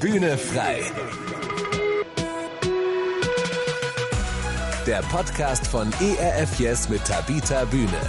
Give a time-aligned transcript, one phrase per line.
[0.00, 0.80] Bühne frei.
[4.86, 8.00] Der Podcast von ERF Yes mit Tabita Bühne.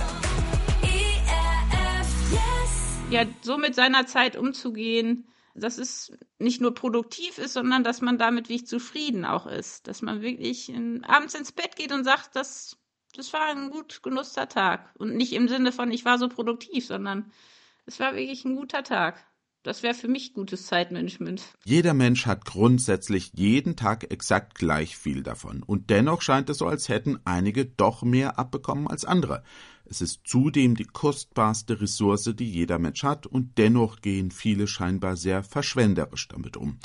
[3.10, 8.20] Ja, so mit seiner Zeit umzugehen, dass es nicht nur produktiv ist, sondern dass man
[8.20, 9.88] damit wirklich zufrieden auch ist.
[9.88, 12.78] Dass man wirklich in, abends ins Bett geht und sagt, das,
[13.16, 14.94] das war ein gut genutzter Tag.
[15.00, 17.32] Und nicht im Sinne von, ich war so produktiv, sondern
[17.88, 19.26] es war wirklich ein guter Tag.
[19.64, 21.44] Das wäre für mich gutes Zeitmanagement.
[21.66, 25.64] Jeder Mensch hat grundsätzlich jeden Tag exakt gleich viel davon.
[25.64, 29.44] Und dennoch scheint es so, als hätten einige doch mehr abbekommen als andere.
[29.84, 35.18] Es ist zudem die kostbarste Ressource, die jeder Mensch hat, und dennoch gehen viele scheinbar
[35.18, 36.80] sehr verschwenderisch damit um.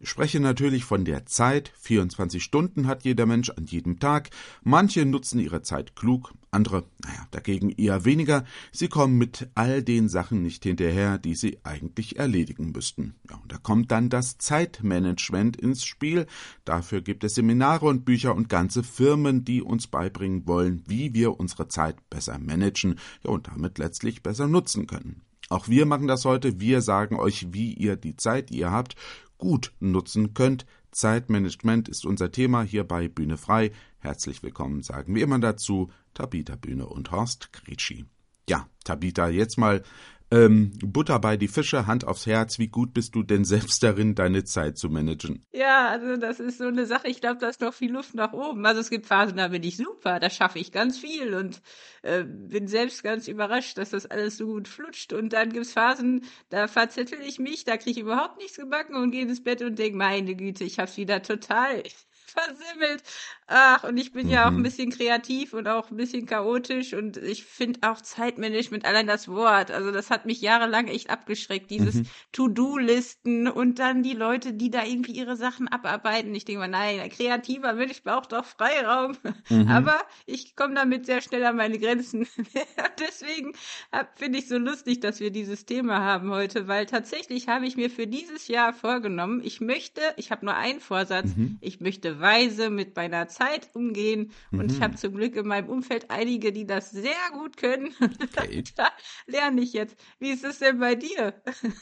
[0.00, 1.72] Ich spreche natürlich von der Zeit.
[1.80, 4.30] 24 Stunden hat jeder Mensch an jedem Tag.
[4.62, 8.44] Manche nutzen ihre Zeit klug, andere, naja, dagegen eher weniger.
[8.70, 13.16] Sie kommen mit all den Sachen nicht hinterher, die sie eigentlich erledigen müssten.
[13.28, 16.26] Ja, und da kommt dann das Zeitmanagement ins Spiel.
[16.64, 21.40] Dafür gibt es Seminare und Bücher und ganze Firmen, die uns beibringen wollen, wie wir
[21.40, 25.22] unsere Zeit besser managen ja, und damit letztlich besser nutzen können.
[25.50, 26.60] Auch wir machen das heute.
[26.60, 28.96] Wir sagen euch, wie ihr die Zeit, die ihr habt,
[29.38, 30.66] gut nutzen könnt.
[30.90, 33.72] Zeitmanagement ist unser Thema hier bei Bühne frei.
[33.98, 38.04] Herzlich willkommen sagen wir immer dazu Tabita Bühne und Horst Gritschi.
[38.48, 39.82] Ja, Tabita, jetzt mal
[40.30, 42.58] ähm, Butter bei die Fische, Hand aufs Herz.
[42.58, 45.46] Wie gut bist du denn selbst darin, deine Zeit zu managen?
[45.52, 47.08] Ja, also das ist so eine Sache.
[47.08, 48.64] Ich glaube, da ist noch viel Luft nach oben.
[48.66, 51.62] Also es gibt Phasen, da bin ich super, da schaffe ich ganz viel und
[52.02, 55.12] äh, bin selbst ganz überrascht, dass das alles so gut flutscht.
[55.12, 59.10] Und dann gibt's Phasen, da verzettel ich mich, da kriege ich überhaupt nichts gebacken und
[59.10, 61.82] gehe ins Bett und denke, meine Güte, ich habe wieder total
[62.34, 63.02] versimmelt.
[63.46, 64.32] Ach, und ich bin mhm.
[64.32, 64.62] ja auch ein mhm.
[64.62, 69.70] bisschen kreativ und auch ein bisschen chaotisch und ich finde auch Zeitmanagement, allein das Wort,
[69.70, 72.06] also das hat mich jahrelang echt abgeschreckt, dieses mhm.
[72.32, 76.34] To-Do-Listen und dann die Leute, die da irgendwie ihre Sachen abarbeiten.
[76.34, 79.16] Ich denke mal, nein, ein kreativer Mensch braucht doch Freiraum.
[79.48, 79.68] Mhm.
[79.68, 82.26] Aber ich komme damit sehr schnell an meine Grenzen.
[83.00, 83.52] Deswegen
[84.16, 87.90] finde ich so lustig, dass wir dieses Thema haben heute, weil tatsächlich habe ich mir
[87.90, 91.58] für dieses Jahr vorgenommen, ich möchte, ich habe nur einen Vorsatz, mhm.
[91.60, 94.32] ich möchte weise mit meiner Zeit Zeit umgehen.
[94.50, 94.70] Und mhm.
[94.70, 97.94] ich habe zum Glück in meinem Umfeld einige, die das sehr gut können.
[98.38, 98.62] Okay.
[98.76, 98.88] da
[99.26, 99.96] lerne ich jetzt.
[100.18, 101.34] Wie ist es denn bei dir?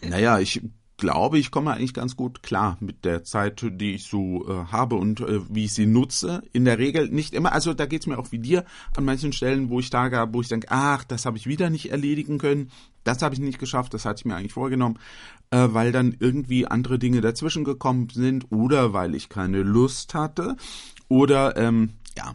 [0.02, 0.60] Naja, ich
[0.96, 4.96] glaube, ich komme eigentlich ganz gut klar mit der Zeit, die ich so äh, habe
[4.96, 6.42] und äh, wie ich sie nutze.
[6.52, 8.64] In der Regel nicht immer, also da geht es mir auch wie dir
[8.96, 11.70] an manchen Stellen, wo ich Tage habe, wo ich denke, ach, das habe ich wieder
[11.70, 12.70] nicht erledigen können,
[13.04, 14.98] das habe ich nicht geschafft, das hatte ich mir eigentlich vorgenommen,
[15.50, 20.56] äh, weil dann irgendwie andere Dinge dazwischen gekommen sind oder weil ich keine Lust hatte
[21.08, 22.34] oder ähm, ja,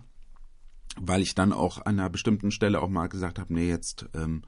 [1.00, 4.44] weil ich dann auch an einer bestimmten Stelle auch mal gesagt habe, nee, jetzt ähm,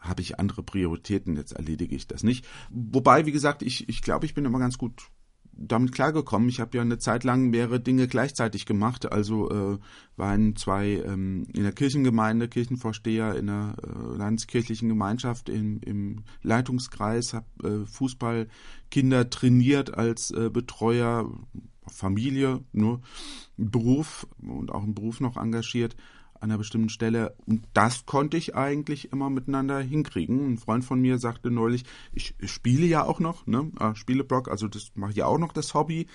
[0.00, 2.46] habe ich andere Prioritäten, jetzt erledige ich das nicht.
[2.70, 5.10] Wobei, wie gesagt, ich, ich glaube, ich bin immer ganz gut
[5.60, 6.48] damit klargekommen.
[6.48, 9.12] Ich habe ja eine Zeit lang mehrere Dinge gleichzeitig gemacht.
[9.12, 9.78] Also äh,
[10.16, 17.34] waren zwei ähm, in der Kirchengemeinde, Kirchenvorsteher in der äh, landeskirchlichen Gemeinschaft im, im Leitungskreis,
[17.34, 21.30] habe äh, Fußballkinder trainiert als äh, Betreuer,
[21.86, 23.02] Familie, nur
[23.56, 25.94] Beruf und auch im Beruf noch engagiert
[26.40, 27.36] an einer bestimmten Stelle.
[27.46, 30.52] Und das konnte ich eigentlich immer miteinander hinkriegen.
[30.52, 33.70] Ein Freund von mir sagte neulich, ich, spiele ja auch noch, ne?
[33.78, 36.06] Äh, Spieleblock, also das mache ich ja auch noch das Hobby.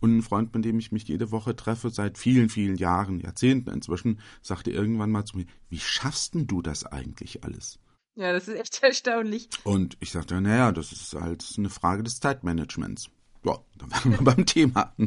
[0.00, 3.70] Und ein Freund, mit dem ich mich jede Woche treffe, seit vielen, vielen Jahren, Jahrzehnten
[3.70, 7.78] inzwischen, sagte irgendwann mal zu mir, wie schaffst denn du das eigentlich alles?
[8.14, 9.48] Ja, das ist echt erstaunlich.
[9.64, 13.10] Und ich sagte, naja, das ist halt eine Frage des Zeitmanagements.
[13.44, 14.94] Ja, dann wären wir beim Thema.
[14.96, 15.06] Ja.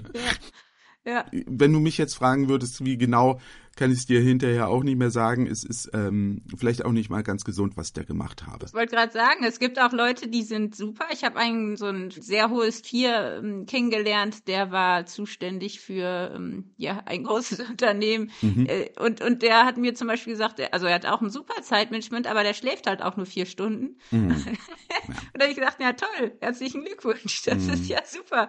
[1.06, 1.26] Ja.
[1.32, 3.40] Wenn du mich jetzt fragen würdest, wie genau
[3.75, 5.47] kann ich es dir hinterher auch nicht mehr sagen.
[5.47, 8.66] Es ist ähm, vielleicht auch nicht mal ganz gesund, was ich da gemacht habe.
[8.67, 11.06] Ich wollte gerade sagen, es gibt auch Leute, die sind super.
[11.11, 16.72] Ich habe einen so ein sehr hohes Tier ähm, kennengelernt, der war zuständig für ähm,
[16.78, 18.67] ja ein großes Unternehmen mhm.
[18.67, 21.61] äh, und und der hat mir zum Beispiel gesagt, also er hat auch ein super
[21.61, 23.97] Zeitmanagement, aber der schläft halt auch nur vier Stunden.
[24.11, 24.35] Mhm.
[25.05, 25.16] Ja.
[25.16, 27.73] und da habe ich gedacht, ja toll, herzlichen Glückwunsch, das mhm.
[27.73, 28.47] ist ja super.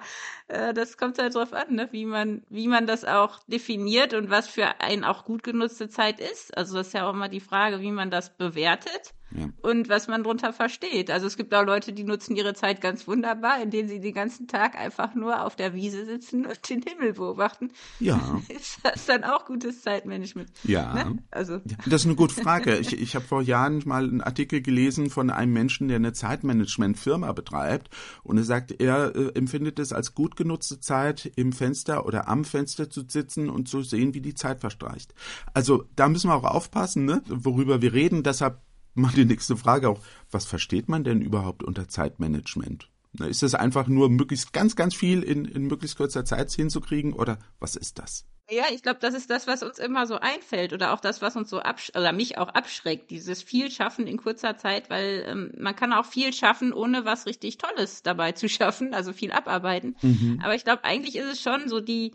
[0.49, 1.89] Äh, das kommt halt drauf an, ne?
[1.91, 5.89] wie man wie man das auch definiert und was für einen auch auch gut genutzte
[5.89, 6.57] Zeit ist.
[6.57, 9.49] Also das ist ja auch immer die Frage, wie man das bewertet ja.
[9.63, 11.11] und was man darunter versteht.
[11.11, 14.49] Also es gibt auch Leute, die nutzen ihre Zeit ganz wunderbar, indem sie den ganzen
[14.49, 17.71] Tag einfach nur auf der Wiese sitzen und den Himmel beobachten.
[18.01, 18.41] Ja.
[18.49, 20.51] Ist das dann auch gutes Zeitmanagement?
[20.63, 20.95] Ja.
[20.95, 21.19] Ne?
[21.31, 21.61] Also.
[21.87, 22.79] Das ist eine gute Frage.
[22.79, 27.33] Ich, ich habe vor Jahren mal einen Artikel gelesen von einem Menschen, der eine Zeitmanagement-Firma
[27.33, 27.91] betreibt
[28.23, 32.45] und er sagt, er äh, empfindet es als gut genutzte Zeit, im Fenster oder am
[32.45, 35.15] Fenster zu sitzen und zu sehen, wie die Zeit verstreicht.
[35.53, 37.23] Also da müssen wir auch aufpassen, ne?
[37.27, 38.23] worüber wir reden.
[38.23, 38.61] Deshalb
[38.95, 40.01] mal die nächste Frage auch.
[40.31, 42.89] Was versteht man denn überhaupt unter Zeitmanagement?
[43.21, 47.39] Ist es einfach nur möglichst ganz, ganz viel in, in möglichst kurzer Zeit hinzukriegen oder
[47.61, 48.27] was ist das?
[48.51, 51.35] Ja, ich glaube, das ist das, was uns immer so einfällt oder auch das, was
[51.35, 55.53] uns so absch oder mich auch abschreckt, dieses viel schaffen in kurzer Zeit, weil ähm,
[55.57, 59.97] man kann auch viel schaffen, ohne was richtig Tolles dabei zu schaffen, also viel abarbeiten.
[60.03, 60.41] Mhm.
[60.45, 62.13] Aber ich glaube, eigentlich ist es schon so die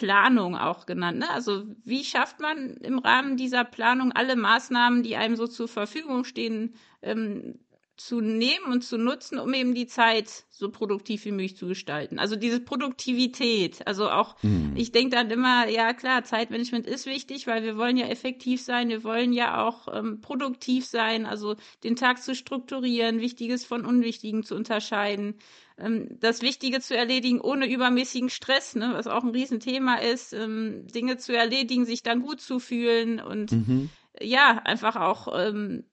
[0.00, 1.18] Zeitplanung auch genannt.
[1.18, 1.30] Ne?
[1.30, 6.24] Also wie schafft man im Rahmen dieser Planung alle Maßnahmen, die einem so zur Verfügung
[6.24, 7.58] stehen, ähm,
[7.96, 12.18] zu nehmen und zu nutzen, um eben die Zeit so produktiv wie möglich zu gestalten.
[12.18, 14.72] Also diese Produktivität, also auch, mhm.
[14.74, 18.88] ich denke dann immer, ja klar, Zeitmanagement ist wichtig, weil wir wollen ja effektiv sein,
[18.88, 24.44] wir wollen ja auch ähm, produktiv sein, also den Tag zu strukturieren, Wichtiges von Unwichtigen
[24.44, 25.34] zu unterscheiden,
[25.80, 30.86] ähm, das Wichtige zu erledigen ohne übermäßigen Stress, ne, was auch ein Riesenthema ist, ähm,
[30.86, 33.90] Dinge zu erledigen, sich dann gut zu fühlen und mhm.
[34.20, 35.84] ja, einfach auch ähm,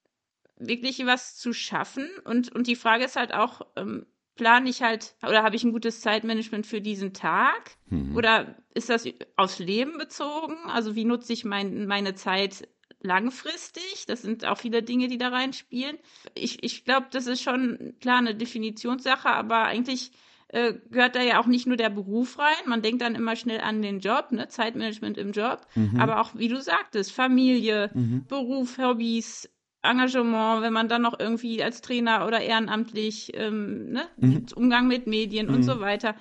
[0.57, 2.07] wirklich was zu schaffen.
[2.25, 4.05] Und, und die Frage ist halt auch, ähm,
[4.35, 7.77] plane ich halt oder habe ich ein gutes Zeitmanagement für diesen Tag?
[7.89, 8.15] Mhm.
[8.15, 9.05] Oder ist das
[9.35, 10.55] aufs Leben bezogen?
[10.67, 12.67] Also wie nutze ich mein, meine Zeit
[13.01, 14.05] langfristig?
[14.07, 15.97] Das sind auch viele Dinge, die da reinspielen.
[16.35, 20.11] Ich, ich glaube, das ist schon klar eine Definitionssache, aber eigentlich
[20.49, 22.55] äh, gehört da ja auch nicht nur der Beruf rein.
[22.65, 24.47] Man denkt dann immer schnell an den Job, ne?
[24.47, 25.99] Zeitmanagement im Job, mhm.
[25.99, 28.25] aber auch, wie du sagtest, Familie, mhm.
[28.27, 29.49] Beruf, Hobbys,
[29.83, 34.45] Engagement, wenn man dann noch irgendwie als Trainer oder ehrenamtlich, ähm, ne, mhm.
[34.55, 35.55] Umgang mit Medien mhm.
[35.55, 36.15] und so weiter.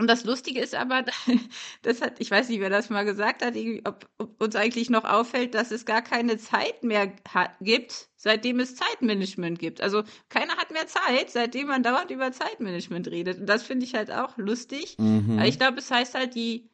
[0.00, 1.04] Und das Lustige ist aber,
[1.82, 3.54] das hat, ich weiß nicht, wer das mal gesagt hat,
[3.84, 8.60] ob, ob uns eigentlich noch auffällt, dass es gar keine Zeit mehr hat, gibt, seitdem
[8.60, 9.82] es Zeitmanagement gibt.
[9.82, 13.40] Also keiner hat mehr Zeit, seitdem man dauernd über Zeitmanagement redet.
[13.40, 14.96] Und das finde ich halt auch lustig.
[14.98, 15.36] Mhm.
[15.38, 16.70] Aber ich glaube, es heißt halt, die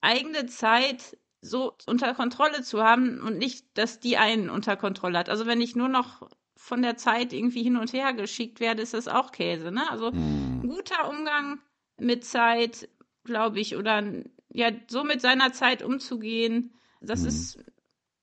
[0.00, 5.28] eigene Zeit so unter Kontrolle zu haben und nicht, dass die einen unter Kontrolle hat.
[5.28, 8.94] Also wenn ich nur noch von der Zeit irgendwie hin und her geschickt werde, ist
[8.94, 9.70] das auch Käse.
[9.70, 9.88] Ne?
[9.90, 11.60] Also ein guter Umgang
[11.98, 12.88] mit Zeit,
[13.24, 14.02] glaube ich, oder
[14.50, 17.28] ja, so mit seiner Zeit umzugehen, dass hm.
[17.28, 17.58] es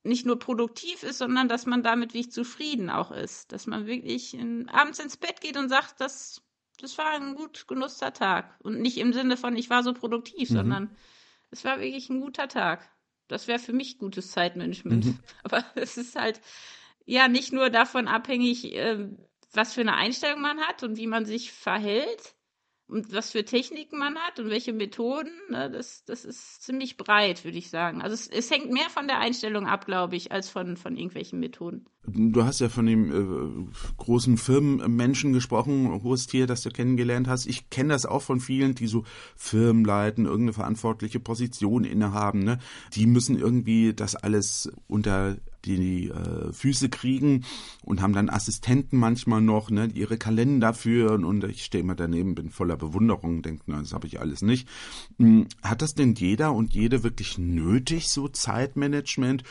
[0.03, 3.51] nicht nur produktiv ist, sondern dass man damit wirklich zufrieden auch ist.
[3.51, 6.41] Dass man wirklich in, abends ins Bett geht und sagt, das,
[6.79, 8.57] das war ein gut genutzter Tag.
[8.63, 10.55] Und nicht im Sinne von, ich war so produktiv, mhm.
[10.55, 10.97] sondern
[11.51, 12.89] es war wirklich ein guter Tag.
[13.27, 15.05] Das wäre für mich gutes Zeitmanagement.
[15.05, 15.19] Mhm.
[15.43, 16.41] Aber es ist halt
[17.05, 19.07] ja nicht nur davon abhängig, äh,
[19.53, 22.35] was für eine Einstellung man hat und wie man sich verhält,
[22.91, 27.45] und was für Techniken man hat und welche Methoden, ne, das, das ist ziemlich breit,
[27.45, 28.01] würde ich sagen.
[28.01, 31.39] Also es, es hängt mehr von der Einstellung ab, glaube ich, als von, von irgendwelchen
[31.39, 31.85] Methoden.
[32.05, 37.45] Du hast ja von dem äh, großen Firmenmenschen gesprochen, hohes Tier, das du kennengelernt hast.
[37.45, 39.05] Ich kenne das auch von vielen, die so
[39.35, 42.39] Firmen leiten, irgendeine verantwortliche Position innehaben.
[42.43, 42.59] Ne?
[42.93, 47.45] Die müssen irgendwie das alles unter die äh, Füße kriegen
[47.83, 51.95] und haben dann Assistenten manchmal noch, ne, die ihre Kalender führen und ich stehe immer
[51.95, 54.67] daneben, bin voller Bewunderung, denke, na, das habe ich alles nicht.
[55.17, 59.43] Hm, hat das denn jeder und jede wirklich nötig, so Zeitmanagement?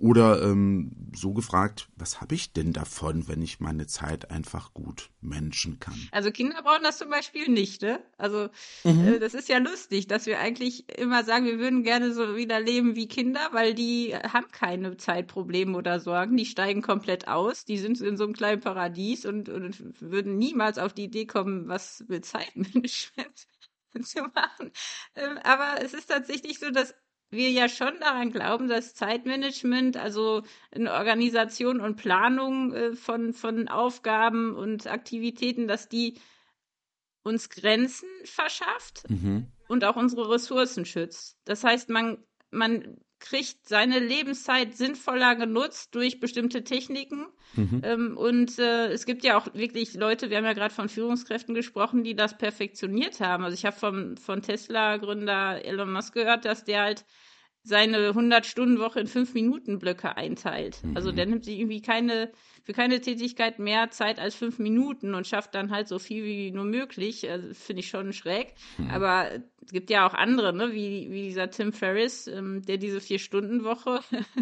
[0.00, 5.10] Oder ähm, so gefragt, was habe ich denn davon, wenn ich meine Zeit einfach gut
[5.20, 6.08] managen kann?
[6.12, 8.00] Also Kinder brauchen das zum Beispiel nicht, ne?
[8.16, 8.48] Also
[8.84, 9.08] mhm.
[9.08, 12.60] äh, das ist ja lustig, dass wir eigentlich immer sagen, wir würden gerne so wieder
[12.60, 17.78] leben wie Kinder, weil die haben keine Zeitprobleme oder Sorgen, die steigen komplett aus, die
[17.78, 22.04] sind in so einem kleinen Paradies und, und würden niemals auf die Idee kommen, was
[22.08, 23.46] mit Zeitmanagement
[24.02, 24.72] zu machen.
[25.14, 26.94] Ähm, aber es ist tatsächlich so, dass
[27.30, 33.68] wir ja schon daran glauben, dass Zeitmanagement, also eine Organisation und Planung äh, von, von
[33.68, 36.18] Aufgaben und Aktivitäten, dass die
[37.22, 39.46] uns Grenzen verschafft mhm.
[39.68, 41.38] und auch unsere Ressourcen schützt.
[41.44, 47.26] Das heißt, man, man kriegt seine Lebenszeit sinnvoller genutzt durch bestimmte Techniken.
[47.54, 47.80] Mhm.
[47.82, 51.54] Ähm, und äh, es gibt ja auch wirklich Leute, wir haben ja gerade von Führungskräften
[51.54, 53.44] gesprochen, die das perfektioniert haben.
[53.44, 57.04] Also ich habe vom von Tesla-Gründer Elon Musk gehört, dass der halt
[57.62, 60.82] seine 100-Stunden-Woche in 5-Minuten-Blöcke einteilt.
[60.82, 60.96] Mhm.
[60.96, 62.30] Also der nimmt sich irgendwie keine,
[62.64, 66.50] für keine Tätigkeit mehr Zeit als fünf Minuten und schafft dann halt so viel wie
[66.50, 67.28] nur möglich.
[67.30, 68.54] Also, Finde ich schon schräg.
[68.78, 68.90] Mhm.
[68.90, 69.30] Aber
[69.68, 74.00] es gibt ja auch andere, ne, wie, wie dieser Tim Ferriss, ähm, der diese Vier-Stunden-Woche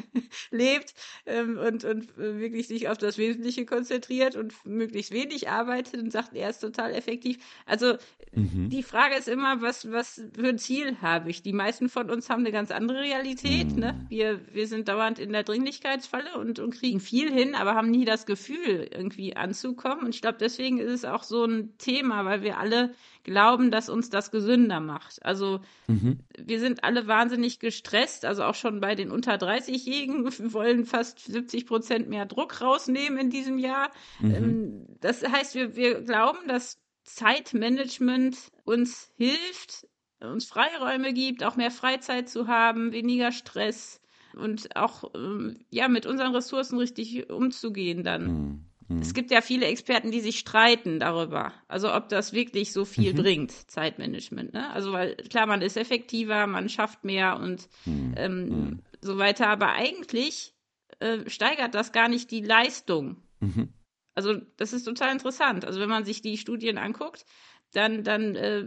[0.53, 0.95] lebt
[1.27, 6.13] ähm, und, und äh, wirklich sich auf das Wesentliche konzentriert und möglichst wenig arbeitet und
[6.13, 7.39] sagt, er ist total effektiv.
[7.67, 7.97] Also
[8.35, 8.69] mhm.
[8.69, 11.43] die Frage ist immer, was, was für ein Ziel habe ich?
[11.43, 13.69] Die meisten von uns haben eine ganz andere Realität.
[13.69, 13.75] Ne?
[13.75, 13.81] Mhm.
[13.81, 14.07] Ne?
[14.09, 18.05] Wir, wir sind dauernd in der Dringlichkeitsfalle und, und kriegen viel hin, aber haben nie
[18.07, 20.05] das Gefühl, irgendwie anzukommen.
[20.07, 22.95] Und ich glaube, deswegen ist es auch so ein Thema, weil wir alle
[23.25, 25.23] glauben, dass uns das gesünder macht.
[25.25, 26.21] Also mhm.
[26.39, 30.25] wir sind alle wahnsinnig gestresst, also auch schon bei den unter 30-Jährigen.
[30.25, 33.91] Wir wollen fast 70 Prozent mehr Druck rausnehmen in diesem Jahr.
[34.21, 34.35] Mhm.
[34.35, 39.87] Ähm, das heißt, wir, wir glauben, dass Zeitmanagement uns hilft,
[40.21, 44.01] uns Freiräume gibt, auch mehr Freizeit zu haben, weniger Stress
[44.37, 48.67] und auch ähm, ja mit unseren Ressourcen richtig umzugehen dann.
[48.89, 49.01] Mhm.
[49.01, 53.13] Es gibt ja viele Experten, die sich streiten darüber, also ob das wirklich so viel
[53.13, 53.17] mhm.
[53.17, 54.53] bringt, Zeitmanagement.
[54.53, 54.71] Ne?
[54.71, 58.15] Also weil klar, man ist effektiver, man schafft mehr und mhm.
[58.17, 58.83] Ähm, hm.
[59.01, 60.55] so weiter, aber eigentlich
[61.01, 63.17] äh, steigert das gar nicht die Leistung.
[63.41, 63.73] Mhm.
[64.15, 65.65] Also das ist total interessant.
[65.65, 67.27] Also wenn man sich die Studien anguckt,
[67.73, 68.65] dann, dann äh,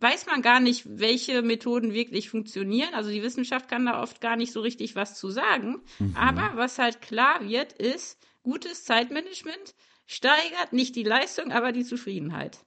[0.00, 2.94] weiß man gar nicht, welche Methoden wirklich funktionieren.
[2.94, 5.82] Also die Wissenschaft kann da oft gar nicht so richtig was zu sagen.
[5.98, 6.16] Mhm.
[6.16, 9.74] Aber was halt klar wird, ist, gutes Zeitmanagement
[10.06, 12.58] steigert nicht die Leistung, aber die Zufriedenheit.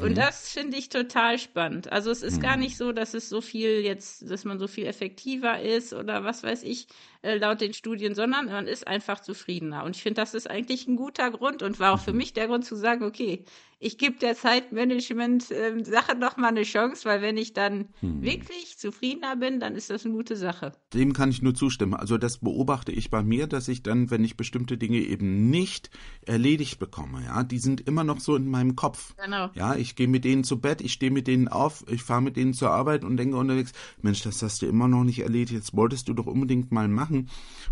[0.00, 0.14] Und mhm.
[0.14, 1.90] das finde ich total spannend.
[1.92, 2.42] Also es ist mhm.
[2.42, 6.24] gar nicht so, dass es so viel jetzt, dass man so viel effektiver ist oder
[6.24, 6.88] was weiß ich,
[7.22, 9.84] äh, laut den Studien, sondern man ist einfach zufriedener.
[9.84, 12.18] Und ich finde, das ist eigentlich ein guter Grund und war auch für mhm.
[12.18, 13.44] mich der Grund zu sagen, okay,
[13.82, 18.20] ich gebe der Zeitmanagement-Sache ähm, äh, noch mal eine Chance, weil wenn ich dann hm.
[18.22, 20.72] wirklich zufriedener bin, dann ist das eine gute Sache.
[20.92, 21.94] Dem kann ich nur zustimmen.
[21.94, 25.88] Also das beobachte ich bei mir, dass ich dann, wenn ich bestimmte Dinge eben nicht
[26.26, 29.14] erledigt bekomme, ja, die sind immer noch so in meinem Kopf.
[29.16, 29.48] Genau.
[29.54, 32.36] Ja, ich gehe mit denen zu Bett, ich stehe mit denen auf, ich fahre mit
[32.36, 33.72] denen zur Arbeit und denke unterwegs,
[34.02, 37.30] Mensch, das hast du immer noch nicht erledigt, jetzt wolltest du doch unbedingt mal machen.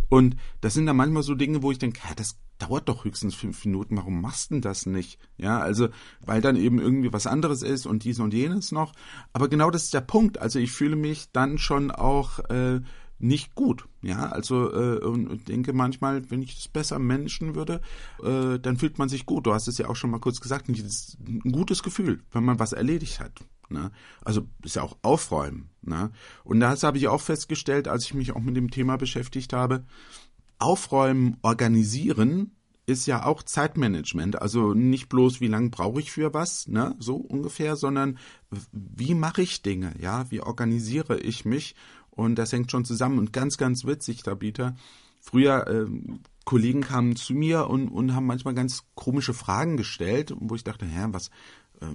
[0.08, 3.34] Und das sind dann manchmal so Dinge, wo ich denke, ja, das dauert doch höchstens
[3.34, 5.18] fünf Minuten, warum machst du denn das nicht?
[5.36, 5.88] Ja, also,
[6.20, 8.92] weil dann eben irgendwie was anderes ist und dies und jenes noch.
[9.32, 10.38] Aber genau das ist der Punkt.
[10.38, 12.80] Also ich fühle mich dann schon auch äh,
[13.18, 13.86] nicht gut.
[14.02, 17.80] Ja, also äh, und denke manchmal, wenn ich das besser managen würde,
[18.22, 19.46] äh, dann fühlt man sich gut.
[19.46, 22.72] Du hast es ja auch schon mal kurz gesagt, ein gutes Gefühl, wenn man was
[22.72, 23.32] erledigt hat.
[23.70, 23.90] Ne?
[24.24, 25.70] Also ist ja auch Aufräumen.
[25.82, 26.10] Ne?
[26.44, 29.84] Und das habe ich auch festgestellt, als ich mich auch mit dem Thema beschäftigt habe,
[30.58, 32.52] Aufräumen, organisieren
[32.86, 34.40] ist ja auch Zeitmanagement.
[34.40, 38.18] Also nicht bloß, wie lange brauche ich für was, ne, so ungefähr, sondern
[38.72, 41.74] wie mache ich Dinge, ja, wie organisiere ich mich?
[42.10, 43.18] Und das hängt schon zusammen.
[43.18, 44.74] Und ganz, ganz witzig, Tabitha.
[45.20, 45.86] Früher, äh,
[46.44, 50.86] Kollegen kamen zu mir und, und haben manchmal ganz komische Fragen gestellt, wo ich dachte,
[50.86, 51.28] hä, was,
[51.80, 51.86] äh,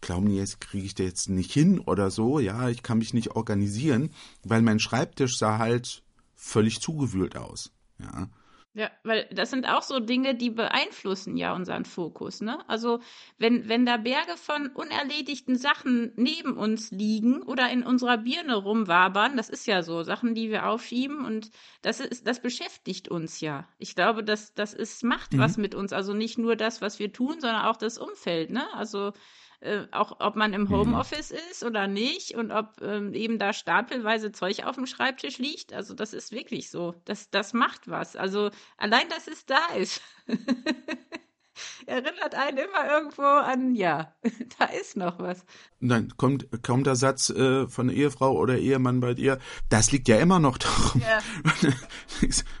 [0.00, 2.40] glauben die jetzt, kriege ich da jetzt nicht hin oder so?
[2.40, 4.10] Ja, ich kann mich nicht organisieren,
[4.42, 6.02] weil mein Schreibtisch sah halt
[6.34, 7.70] völlig zugewühlt aus.
[8.02, 8.28] Ja.
[8.74, 12.66] Ja, weil das sind auch so Dinge, die beeinflussen ja unseren Fokus, ne?
[12.70, 13.00] Also,
[13.36, 19.36] wenn, wenn da Berge von unerledigten Sachen neben uns liegen oder in unserer Birne rumwabern,
[19.36, 21.50] das ist ja so, Sachen, die wir aufschieben und
[21.82, 23.68] das ist, das beschäftigt uns ja.
[23.76, 25.38] Ich glaube, das, das ist, macht mhm.
[25.40, 25.92] was mit uns.
[25.92, 28.64] Also nicht nur das, was wir tun, sondern auch das Umfeld, ne?
[28.72, 29.12] Also,
[29.62, 30.70] äh, auch ob man im mhm.
[30.70, 31.38] Homeoffice mhm.
[31.50, 35.72] ist oder nicht und ob ähm, eben da stapelweise Zeug auf dem Schreibtisch liegt.
[35.72, 36.94] Also das ist wirklich so.
[37.04, 38.16] Das, das macht was.
[38.16, 40.02] Also allein, dass es da ist.
[41.86, 44.14] erinnert einen immer irgendwo an, ja,
[44.58, 45.44] da ist noch was.
[45.80, 49.38] dann kommt, kommt der Satz äh, von Ehefrau oder Ehemann bei dir,
[49.68, 51.00] das liegt ja immer noch darum.
[51.00, 51.18] Ja,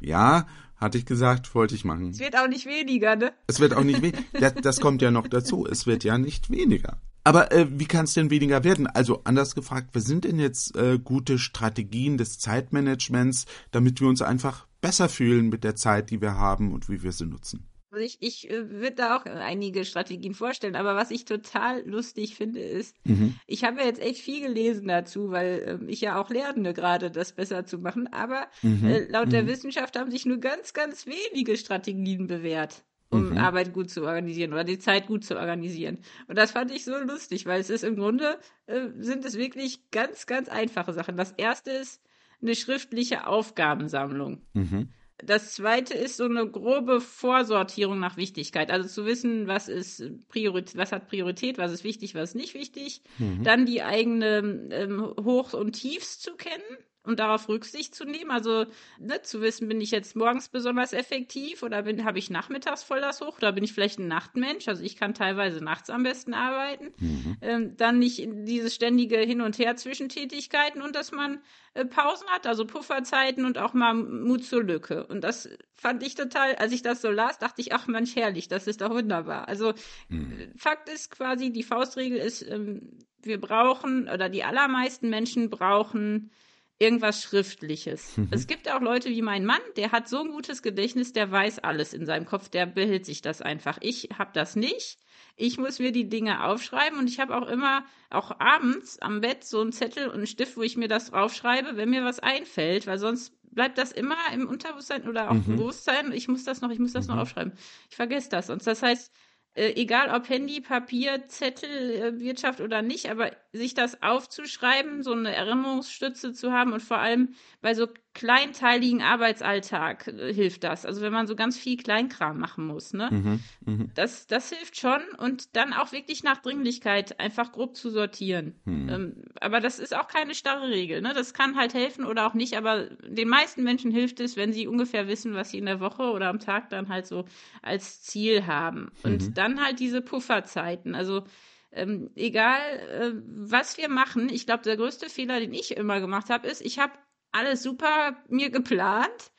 [0.00, 0.46] ja
[0.82, 2.10] hatte ich gesagt, wollte ich machen.
[2.10, 3.32] Es wird auch nicht weniger, ne?
[3.46, 4.18] Es wird auch nicht weniger.
[4.38, 5.66] Das, das kommt ja noch dazu.
[5.66, 6.98] Es wird ja nicht weniger.
[7.24, 8.86] Aber äh, wie kann es denn weniger werden?
[8.86, 14.22] Also anders gefragt, was sind denn jetzt äh, gute Strategien des Zeitmanagements, damit wir uns
[14.22, 17.68] einfach besser fühlen mit der Zeit, die wir haben und wie wir sie nutzen?
[17.92, 22.36] Also ich, ich äh, würde da auch einige Strategien vorstellen, aber was ich total lustig
[22.36, 23.36] finde, ist, mhm.
[23.46, 27.10] ich habe ja jetzt echt viel gelesen dazu, weil äh, ich ja auch lerne gerade,
[27.10, 28.86] das besser zu machen, aber mhm.
[28.86, 29.32] äh, laut mhm.
[29.32, 33.36] der Wissenschaft haben sich nur ganz, ganz wenige Strategien bewährt um mhm.
[33.36, 35.98] Arbeit gut zu organisieren oder die Zeit gut zu organisieren.
[36.28, 39.90] Und das fand ich so lustig, weil es ist im Grunde, äh, sind es wirklich
[39.90, 41.18] ganz, ganz einfache Sachen.
[41.18, 42.00] Das erste ist
[42.40, 44.40] eine schriftliche Aufgabensammlung.
[44.54, 44.88] Mhm.
[45.18, 48.70] Das zweite ist so eine grobe Vorsortierung nach Wichtigkeit.
[48.70, 52.54] Also zu wissen, was ist Priorität, was hat Priorität, was ist wichtig, was ist nicht
[52.54, 53.02] wichtig.
[53.18, 53.44] Mhm.
[53.44, 58.30] Dann die eigene ähm, Hochs und Tiefs zu kennen und darauf Rücksicht zu nehmen.
[58.30, 58.66] Also
[58.98, 63.00] ne, zu wissen, bin ich jetzt morgens besonders effektiv oder bin habe ich nachmittags voll
[63.00, 64.68] das hoch oder bin ich vielleicht ein Nachtmensch?
[64.68, 66.92] Also ich kann teilweise nachts am besten arbeiten.
[66.98, 67.36] Mhm.
[67.40, 71.40] Ähm, dann nicht dieses ständige Hin und Her zwischen Tätigkeiten und dass man
[71.74, 75.04] äh, Pausen hat, also Pufferzeiten und auch mal Mut zur Lücke.
[75.06, 78.46] Und das fand ich total, als ich das so las, dachte ich, ach Mensch, herrlich,
[78.46, 79.48] das ist doch wunderbar.
[79.48, 79.74] Also
[80.08, 80.52] mhm.
[80.56, 86.30] Fakt ist quasi, die Faustregel ist, ähm, wir brauchen oder die allermeisten Menschen brauchen
[86.78, 88.16] irgendwas Schriftliches.
[88.16, 88.28] Mhm.
[88.30, 91.60] Es gibt auch Leute wie mein Mann, der hat so ein gutes Gedächtnis, der weiß
[91.60, 93.78] alles in seinem Kopf, der behält sich das einfach.
[93.80, 94.98] Ich habe das nicht.
[95.36, 99.44] Ich muss mir die Dinge aufschreiben und ich habe auch immer, auch abends am Bett,
[99.44, 102.86] so einen Zettel und einen Stift, wo ich mir das draufschreibe, wenn mir was einfällt,
[102.86, 105.44] weil sonst bleibt das immer im Unterbewusstsein oder auch mhm.
[105.46, 106.12] im Bewusstsein.
[106.12, 107.14] Ich muss das noch, ich muss das mhm.
[107.14, 107.52] noch aufschreiben.
[107.88, 108.50] Ich vergesse das.
[108.50, 109.12] Und das heißt,
[109.54, 115.12] äh, egal ob Handy, Papier, Zettel, äh, Wirtschaft oder nicht, aber sich das aufzuschreiben, so
[115.12, 120.84] eine Erinnerungsstütze zu haben und vor allem bei so kleinteiligen Arbeitsalltag äh, hilft das.
[120.84, 123.08] Also wenn man so ganz viel Kleinkram machen muss, ne?
[123.10, 123.84] Mhm, mh.
[123.94, 128.54] das, das hilft schon und dann auch wirklich nach Dringlichkeit einfach grob zu sortieren.
[128.64, 128.88] Mhm.
[128.88, 131.12] Ähm, aber das ist auch keine starre Regel, ne?
[131.14, 134.66] Das kann halt helfen oder auch nicht, aber den meisten Menschen hilft es, wenn sie
[134.66, 137.24] ungefähr wissen, was sie in der Woche oder am Tag dann halt so
[137.62, 138.90] als Ziel haben.
[139.02, 139.34] Und mhm.
[139.34, 140.94] dann halt diese Pufferzeiten.
[140.94, 141.24] Also
[141.70, 146.28] ähm, egal, äh, was wir machen, ich glaube, der größte Fehler, den ich immer gemacht
[146.28, 146.92] habe, ist, ich habe
[147.32, 149.32] alles super mir geplant,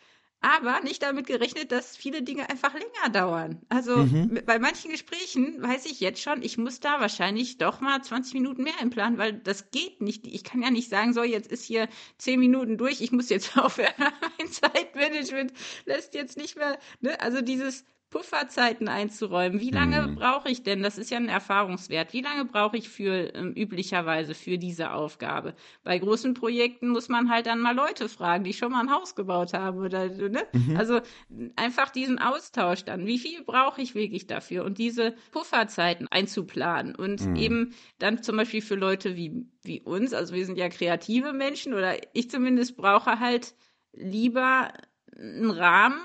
[0.44, 3.62] aber nicht damit gerechnet, dass viele Dinge einfach länger dauern.
[3.70, 4.42] Also mhm.
[4.46, 8.64] bei manchen Gesprächen weiß ich jetzt schon, ich muss da wahrscheinlich doch mal 20 Minuten
[8.64, 10.28] mehr einplanen, weil das geht nicht.
[10.28, 13.58] Ich kann ja nicht sagen, so jetzt ist hier 10 Minuten durch, ich muss jetzt
[13.58, 13.94] aufhören.
[13.98, 15.54] mein Zeitmanagement
[15.86, 17.20] lässt jetzt nicht mehr, ne?
[17.22, 19.60] Also dieses Pufferzeiten einzuräumen.
[19.60, 20.16] Wie lange hm.
[20.16, 20.84] brauche ich denn?
[20.84, 22.14] Das ist ja ein Erfahrungswert.
[22.14, 25.56] Wie lange brauche ich für ähm, üblicherweise für diese Aufgabe?
[25.84, 29.16] Bei großen Projekten muss man halt dann mal Leute fragen, die schon mal ein Haus
[29.16, 30.44] gebaut haben oder ne?
[30.54, 30.78] Mhm.
[30.78, 31.02] Also
[31.56, 33.08] einfach diesen Austausch dann.
[33.08, 34.64] Wie viel brauche ich wirklich dafür?
[34.64, 37.36] Und diese Pufferzeiten einzuplanen und mhm.
[37.36, 41.74] eben dann zum Beispiel für Leute wie wie uns, also wir sind ja kreative Menschen
[41.74, 43.56] oder ich zumindest brauche halt
[43.94, 44.72] lieber
[45.16, 46.02] einen Rahmen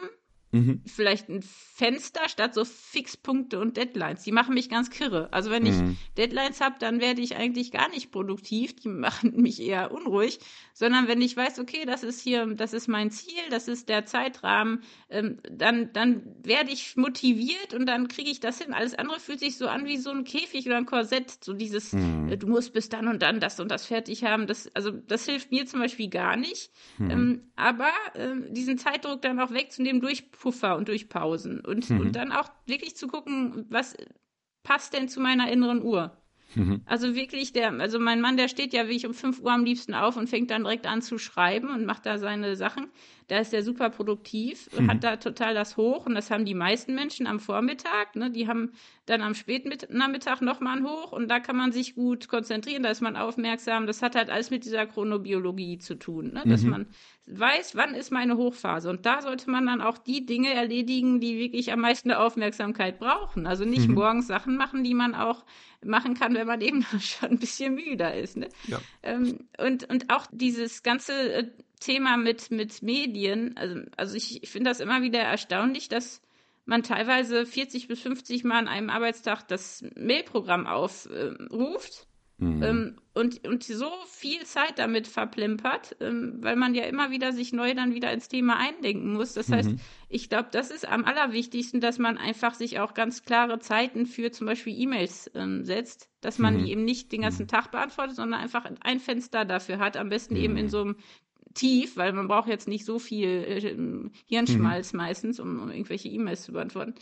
[0.50, 0.82] Mhm.
[0.86, 4.22] Vielleicht ein Fenster statt so Fixpunkte und Deadlines.
[4.22, 5.28] Die machen mich ganz kirre.
[5.30, 5.68] Also wenn mhm.
[5.68, 8.74] ich Deadlines habe, dann werde ich eigentlich gar nicht produktiv.
[8.76, 10.40] Die machen mich eher unruhig.
[10.72, 14.06] Sondern wenn ich weiß, okay, das ist hier, das ist mein Ziel, das ist der
[14.06, 18.72] Zeitrahmen, ähm, dann, dann werde ich motiviert und dann kriege ich das hin.
[18.72, 21.44] Alles andere fühlt sich so an wie so ein Käfig oder ein Korsett.
[21.44, 22.28] So dieses, mhm.
[22.28, 24.46] äh, du musst bis dann und dann das und das fertig haben.
[24.46, 26.70] Das, also das hilft mir zum Beispiel gar nicht.
[26.96, 27.10] Mhm.
[27.10, 32.00] Ähm, aber äh, diesen Zeitdruck dann auch wegzunehmen durch Puffer und durch Pausen und, mhm.
[32.00, 33.96] und dann auch wirklich zu gucken, was
[34.62, 36.16] passt denn zu meiner inneren Uhr?
[36.54, 36.80] Mhm.
[36.86, 39.64] Also wirklich, der, also mein Mann, der steht ja wie ich um 5 Uhr am
[39.64, 42.88] liebsten auf und fängt dann direkt an zu schreiben und macht da seine Sachen.
[43.26, 44.90] Da ist er super produktiv, mhm.
[44.90, 48.16] hat da total das Hoch und das haben die meisten Menschen am Vormittag.
[48.16, 48.30] Ne?
[48.30, 48.72] Die haben
[49.04, 52.90] dann am späten Nachmittag nochmal ein Hoch und da kann man sich gut konzentrieren, da
[52.90, 53.86] ist man aufmerksam.
[53.86, 56.44] Das hat halt alles mit dieser Chronobiologie zu tun, ne?
[56.46, 56.70] dass mhm.
[56.70, 56.86] man
[57.30, 58.88] weiß, wann ist meine Hochphase.
[58.88, 63.46] Und da sollte man dann auch die Dinge erledigen, die wirklich am meisten Aufmerksamkeit brauchen.
[63.46, 63.94] Also nicht mhm.
[63.94, 65.44] morgens Sachen machen, die man auch
[65.84, 68.36] machen kann, wenn man eben schon ein bisschen müder ist.
[68.36, 68.48] Ne?
[68.66, 68.80] Ja.
[69.02, 74.50] Ähm, und, und auch dieses ganze äh, Thema mit, mit Medien, also, also ich, ich
[74.50, 76.22] finde das immer wieder erstaunlich, dass
[76.64, 82.07] man teilweise 40 bis 50 Mal an einem Arbeitstag das Mailprogramm aufruft äh,
[82.38, 82.62] mhm.
[82.62, 87.52] ähm, und, und so viel Zeit damit verplempert, ähm, weil man ja immer wieder sich
[87.52, 89.34] neu dann wieder ins Thema eindenken muss.
[89.34, 89.54] Das mhm.
[89.54, 89.70] heißt,
[90.08, 94.30] ich glaube, das ist am allerwichtigsten, dass man einfach sich auch ganz klare Zeiten für
[94.30, 96.64] zum Beispiel E-Mails ähm, setzt, dass man mhm.
[96.64, 97.48] die eben nicht den ganzen mhm.
[97.48, 100.70] Tag beantwortet, sondern einfach ein Fenster dafür hat, am besten eben in mhm.
[100.70, 100.96] so einem
[101.54, 104.96] tief, weil man braucht jetzt nicht so viel äh, Hirnschmalz mhm.
[104.96, 106.94] meistens, um, um irgendwelche E-Mails zu beantworten.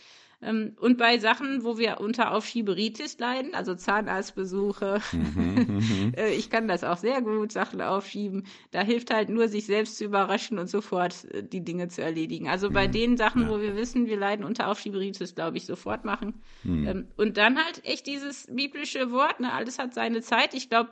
[0.42, 6.12] Ähm, und bei Sachen, wo wir unter Aufschieberitis leiden, also Zahnarztbesuche, mhm, mhm.
[6.16, 8.46] äh, ich kann das auch sehr gut, Sachen aufschieben.
[8.70, 12.49] Da hilft halt nur, sich selbst zu überraschen und sofort äh, die Dinge zu erledigen.
[12.49, 12.92] Also bei mhm.
[12.92, 13.49] den Sachen, ja.
[13.49, 16.42] wo wir wissen, wir leiden unter Aufschieberitis, glaube ich, sofort machen.
[16.64, 16.87] Mhm.
[16.87, 20.53] Ähm, und dann halt echt dieses biblische Wort, ne, alles hat seine Zeit.
[20.53, 20.90] Ich glaube,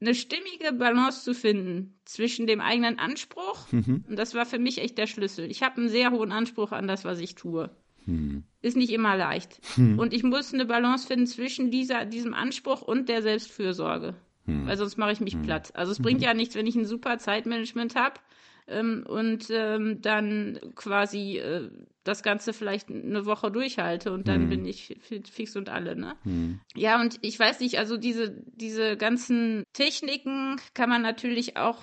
[0.00, 4.04] eine stimmige Balance zu finden zwischen dem eigenen Anspruch, mhm.
[4.08, 5.50] und das war für mich echt der Schlüssel.
[5.50, 7.70] Ich habe einen sehr hohen Anspruch an das, was ich tue.
[8.06, 8.44] Mhm.
[8.62, 9.60] Ist nicht immer leicht.
[9.76, 9.98] Mhm.
[9.98, 14.14] Und ich muss eine Balance finden zwischen dieser, diesem Anspruch und der Selbstfürsorge.
[14.46, 14.66] Hm.
[14.66, 15.42] Weil sonst mache ich mich hm.
[15.42, 15.74] platt.
[15.74, 18.20] Also es bringt ja nichts, wenn ich ein super Zeitmanagement habe
[18.66, 21.70] ähm, und ähm, dann quasi äh,
[22.10, 24.48] das Ganze vielleicht eine Woche durchhalte und dann hm.
[24.50, 24.98] bin ich
[25.30, 26.16] fix und alle, ne?
[26.24, 26.60] Hm.
[26.76, 31.78] Ja, und ich weiß nicht, also diese, diese ganzen Techniken kann man natürlich auch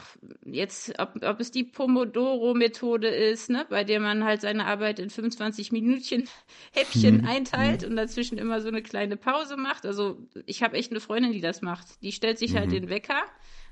[0.46, 5.10] jetzt, ob, ob es die Pomodoro-Methode ist, ne, bei der man halt seine Arbeit in
[5.10, 6.28] 25 Minütchen
[6.74, 7.28] Häppchen hm.
[7.28, 7.90] einteilt hm.
[7.90, 9.86] und dazwischen immer so eine kleine Pause macht.
[9.86, 12.02] Also ich habe echt eine Freundin, die das macht.
[12.04, 12.72] Die stellt sich halt mhm.
[12.72, 13.24] den Wecker,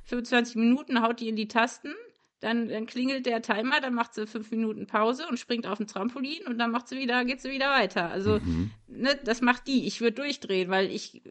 [0.05, 1.93] 25 Minuten, haut die in die Tasten
[2.39, 5.87] dann, dann klingelt der Timer, dann macht sie fünf Minuten Pause und springt auf den
[5.87, 8.09] Trampolin und dann macht sie wieder, geht sie wieder weiter.
[8.09, 8.71] Also, mhm.
[8.87, 9.87] ne, das macht die.
[9.87, 11.21] Ich würde durchdrehen, weil ich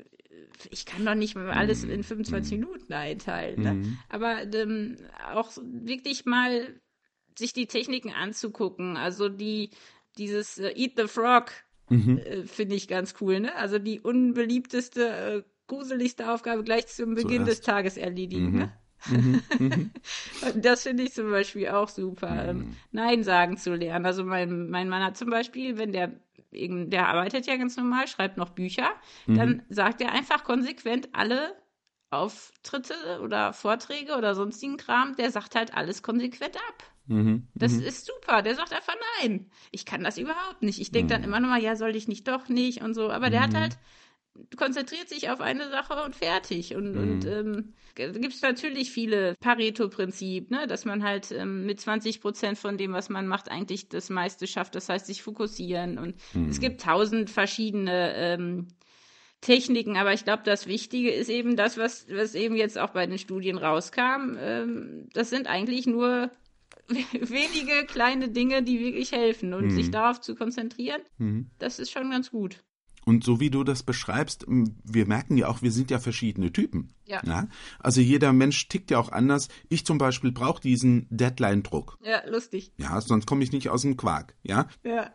[0.70, 3.62] ich kann doch nicht alles in 25 Minuten einteilen.
[3.62, 3.74] Ne?
[3.74, 3.98] Mhm.
[4.08, 4.96] Aber ähm,
[5.32, 6.80] auch wirklich mal
[7.38, 8.96] sich die Techniken anzugucken.
[8.96, 9.70] Also die,
[10.18, 11.52] dieses äh, Eat the Frog
[11.90, 12.16] Mhm.
[12.18, 13.54] äh, finde ich ganz cool, ne?
[13.56, 17.64] Also die unbeliebteste, äh, gruseligste Aufgabe gleich zum Beginn des Zuerst.
[17.66, 18.58] Tages erledigen, Mhm.
[18.58, 18.72] ne?
[19.06, 19.42] Mhm.
[19.58, 19.90] Mhm.
[20.56, 22.76] Das finde ich zum Beispiel auch super, Mhm.
[22.92, 24.06] Nein sagen zu lernen.
[24.06, 26.12] Also mein, mein Mann hat zum Beispiel, wenn der
[26.56, 28.88] der arbeitet ja ganz normal, schreibt noch Bücher,
[29.26, 29.34] Mhm.
[29.36, 31.52] dann sagt er einfach konsequent alle
[32.10, 36.84] Auftritte oder Vorträge oder sonstigen Kram, der sagt halt alles konsequent ab.
[37.06, 37.48] Mhm.
[37.54, 37.80] Das Mhm.
[37.80, 38.42] ist super.
[38.42, 39.50] Der sagt einfach nein.
[39.72, 40.80] Ich kann das überhaupt nicht.
[40.80, 41.28] Ich denke dann Mhm.
[41.28, 43.10] immer noch mal, ja, soll ich nicht, doch nicht und so.
[43.10, 43.58] Aber der hat Mhm.
[43.58, 43.78] halt
[44.56, 46.74] konzentriert sich auf eine Sache und fertig.
[46.74, 47.30] Und, und Mhm.
[47.30, 52.76] ähm, gibt es natürlich viele Pareto-Prinzip, ne, dass man halt ähm, mit 20 Prozent von
[52.76, 54.74] dem, was man macht, eigentlich das meiste schafft.
[54.74, 55.98] Das heißt, sich fokussieren.
[55.98, 56.48] Und Mhm.
[56.48, 58.68] es gibt tausend verschiedene ähm,
[59.40, 63.06] Techniken, aber ich glaube, das Wichtige ist eben das, was, was eben jetzt auch bei
[63.06, 64.36] den Studien rauskam.
[64.38, 66.30] Ähm, das sind eigentlich nur
[66.88, 69.70] wenige kleine Dinge, die wirklich helfen und Mhm.
[69.70, 71.50] sich darauf zu konzentrieren, Mhm.
[71.58, 72.64] das ist schon ganz gut.
[73.04, 76.88] Und so wie du das beschreibst, wir merken ja auch, wir sind ja verschiedene Typen.
[77.06, 77.48] Ja.
[77.78, 79.48] Also jeder Mensch tickt ja auch anders.
[79.68, 81.98] Ich zum Beispiel brauche diesen Deadline-Druck.
[82.02, 82.72] Ja, lustig.
[82.78, 84.34] Ja, sonst komme ich nicht aus dem Quark.
[84.42, 85.10] Ja, Ja.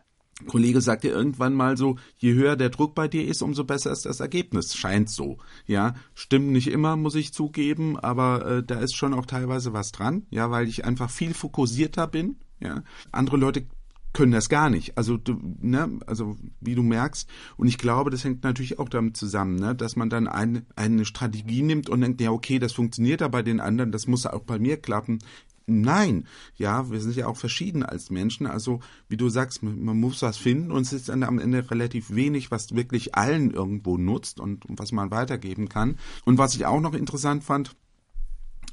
[0.46, 4.06] Kollege sagte irgendwann mal so, je höher der Druck bei dir ist, umso besser ist
[4.06, 4.74] das Ergebnis.
[4.74, 5.38] Scheint so.
[5.66, 9.92] Ja, stimmt nicht immer, muss ich zugeben, aber äh, da ist schon auch teilweise was
[9.92, 10.26] dran.
[10.30, 12.36] Ja, weil ich einfach viel fokussierter bin.
[12.58, 13.66] Ja, andere Leute
[14.12, 14.96] können das gar nicht.
[14.98, 17.28] Also du, ne, also wie du merkst.
[17.56, 21.04] Und ich glaube, das hängt natürlich auch damit zusammen, ne, dass man dann eine, eine
[21.04, 24.42] Strategie nimmt und denkt, ja okay, das funktioniert da bei den anderen, das muss auch
[24.42, 25.18] bei mir klappen.
[25.66, 28.48] Nein, ja, wir sind ja auch verschieden als Menschen.
[28.48, 32.12] Also, wie du sagst, man muss was finden und es ist dann am Ende relativ
[32.12, 35.96] wenig, was wirklich allen irgendwo nutzt und was man weitergeben kann.
[36.24, 37.76] Und was ich auch noch interessant fand,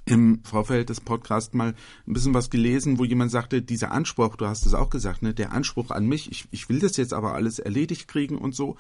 [0.06, 1.76] im Vorfeld des Podcasts mal
[2.08, 5.34] ein bisschen was gelesen, wo jemand sagte, dieser Anspruch, du hast es auch gesagt, ne,
[5.34, 8.78] der Anspruch an mich, ich, ich will das jetzt aber alles erledigt kriegen und so,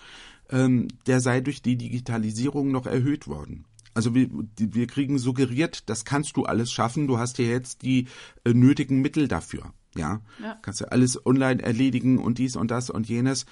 [0.49, 3.65] ähm, der sei durch die Digitalisierung noch erhöht worden.
[3.93, 8.07] Also wir, wir kriegen suggeriert, das kannst du alles schaffen, du hast ja jetzt die
[8.45, 9.73] äh, nötigen Mittel dafür.
[9.95, 10.21] Ja?
[10.41, 10.57] Ja.
[10.61, 13.45] kannst du alles online erledigen und dies und das und jenes.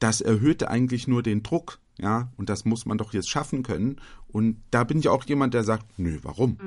[0.00, 4.00] Das erhöht eigentlich nur den Druck, ja, und das muss man doch jetzt schaffen können.
[4.26, 6.58] Und da bin ich auch jemand, der sagt, nö, warum?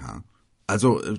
[0.00, 0.22] Ja.
[0.66, 1.18] Also äh,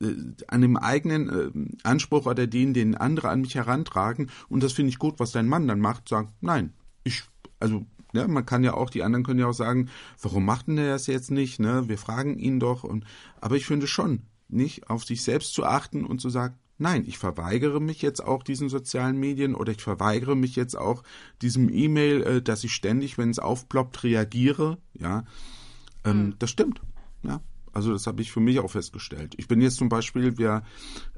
[0.00, 4.72] äh, an dem eigenen äh, Anspruch oder den, den andere an mich herantragen, und das
[4.72, 6.72] finde ich gut, was dein Mann dann macht, sagen, nein,
[7.04, 7.22] ich,
[7.60, 9.90] also ja, man kann ja auch, die anderen können ja auch sagen,
[10.22, 11.88] warum macht denn der das jetzt nicht, ne?
[11.88, 13.04] Wir fragen ihn doch und
[13.40, 17.18] aber ich finde schon, nicht auf sich selbst zu achten und zu sagen, nein, ich
[17.18, 21.02] verweigere mich jetzt auch diesen sozialen Medien oder ich verweigere mich jetzt auch
[21.42, 25.24] diesem E-Mail, äh, dass ich ständig, wenn es aufploppt, reagiere, ja.
[26.04, 26.80] Ähm, Das stimmt,
[27.22, 27.40] ja.
[27.72, 29.34] Also das habe ich für mich auch festgestellt.
[29.36, 30.62] Ich bin jetzt zum Beispiel, wir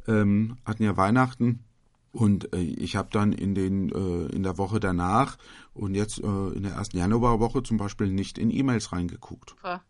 [0.07, 1.61] ähm, hatten ja Weihnachten
[2.13, 5.37] und äh, ich habe dann in den äh, in der Woche danach
[5.75, 9.51] und jetzt äh, in der ersten Januarwoche zum Beispiel nicht in E-Mails reingeguckt.
[9.51, 9.83] Super.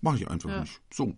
[0.00, 0.60] Mache ich einfach Ja.
[0.60, 0.80] nicht.
[0.92, 1.16] So.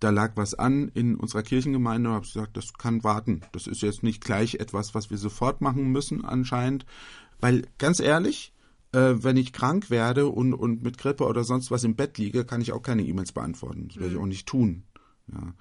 [0.00, 3.42] Da lag was an in unserer Kirchengemeinde und habe gesagt, das kann warten.
[3.52, 6.84] Das ist jetzt nicht gleich etwas, was wir sofort machen müssen anscheinend.
[7.40, 8.52] Weil ganz ehrlich,
[8.92, 12.44] äh, wenn ich krank werde und, und mit Grippe oder sonst was im Bett liege,
[12.44, 13.88] kann ich auch keine E-Mails beantworten.
[13.88, 14.84] Das werde ich auch nicht tun.
[15.32, 15.54] Ja.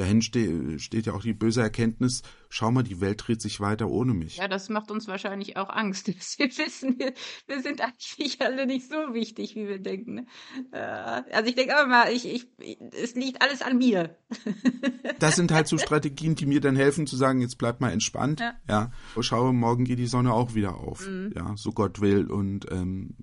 [0.00, 3.90] Dahin ste steht ja auch die böse Erkenntnis, schau mal, die Welt dreht sich weiter
[3.90, 4.38] ohne mich.
[4.38, 7.12] Ja, das macht uns wahrscheinlich auch Angst, dass wir wissen, wir,
[7.46, 10.14] wir sind eigentlich alle nicht so wichtig, wie wir denken.
[10.14, 10.26] Ne?
[10.72, 12.48] Äh, Also ich denke immer mal, ich, ich,
[12.92, 14.16] es liegt alles an mir.
[15.18, 18.40] das sind halt so Strategien, die mir dann helfen zu sagen, jetzt bleib mal entspannt.
[18.40, 18.54] Ja.
[18.70, 18.92] Ja.
[19.20, 21.06] Schaue, morgen geht die Sonne auch wieder auf.
[21.36, 22.30] Ja, so Gott will.
[22.30, 23.16] Und ähm,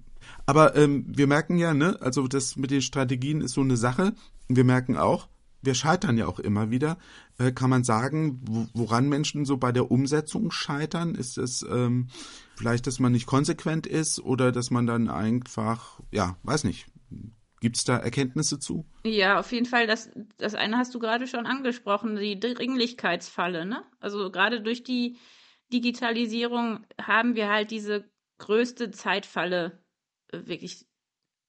[0.45, 4.13] aber ähm, wir merken ja, ne, also das mit den Strategien ist so eine Sache.
[4.47, 5.27] Wir merken auch,
[5.67, 6.97] wir scheitern ja auch immer wieder.
[7.37, 11.13] Äh, kann man sagen, wo, woran Menschen so bei der Umsetzung scheitern?
[11.13, 12.07] Ist es ähm,
[12.55, 16.87] vielleicht, dass man nicht konsequent ist oder dass man dann einfach, ja, weiß nicht.
[17.59, 18.85] Gibt es da Erkenntnisse zu?
[19.03, 19.87] Ja, auf jeden Fall.
[19.87, 23.65] Das, das eine hast du gerade schon angesprochen, die Dringlichkeitsfalle.
[23.65, 23.83] Ne?
[23.99, 25.17] Also gerade durch die
[25.73, 29.83] Digitalisierung haben wir halt diese größte Zeitfalle
[30.31, 30.86] äh, wirklich,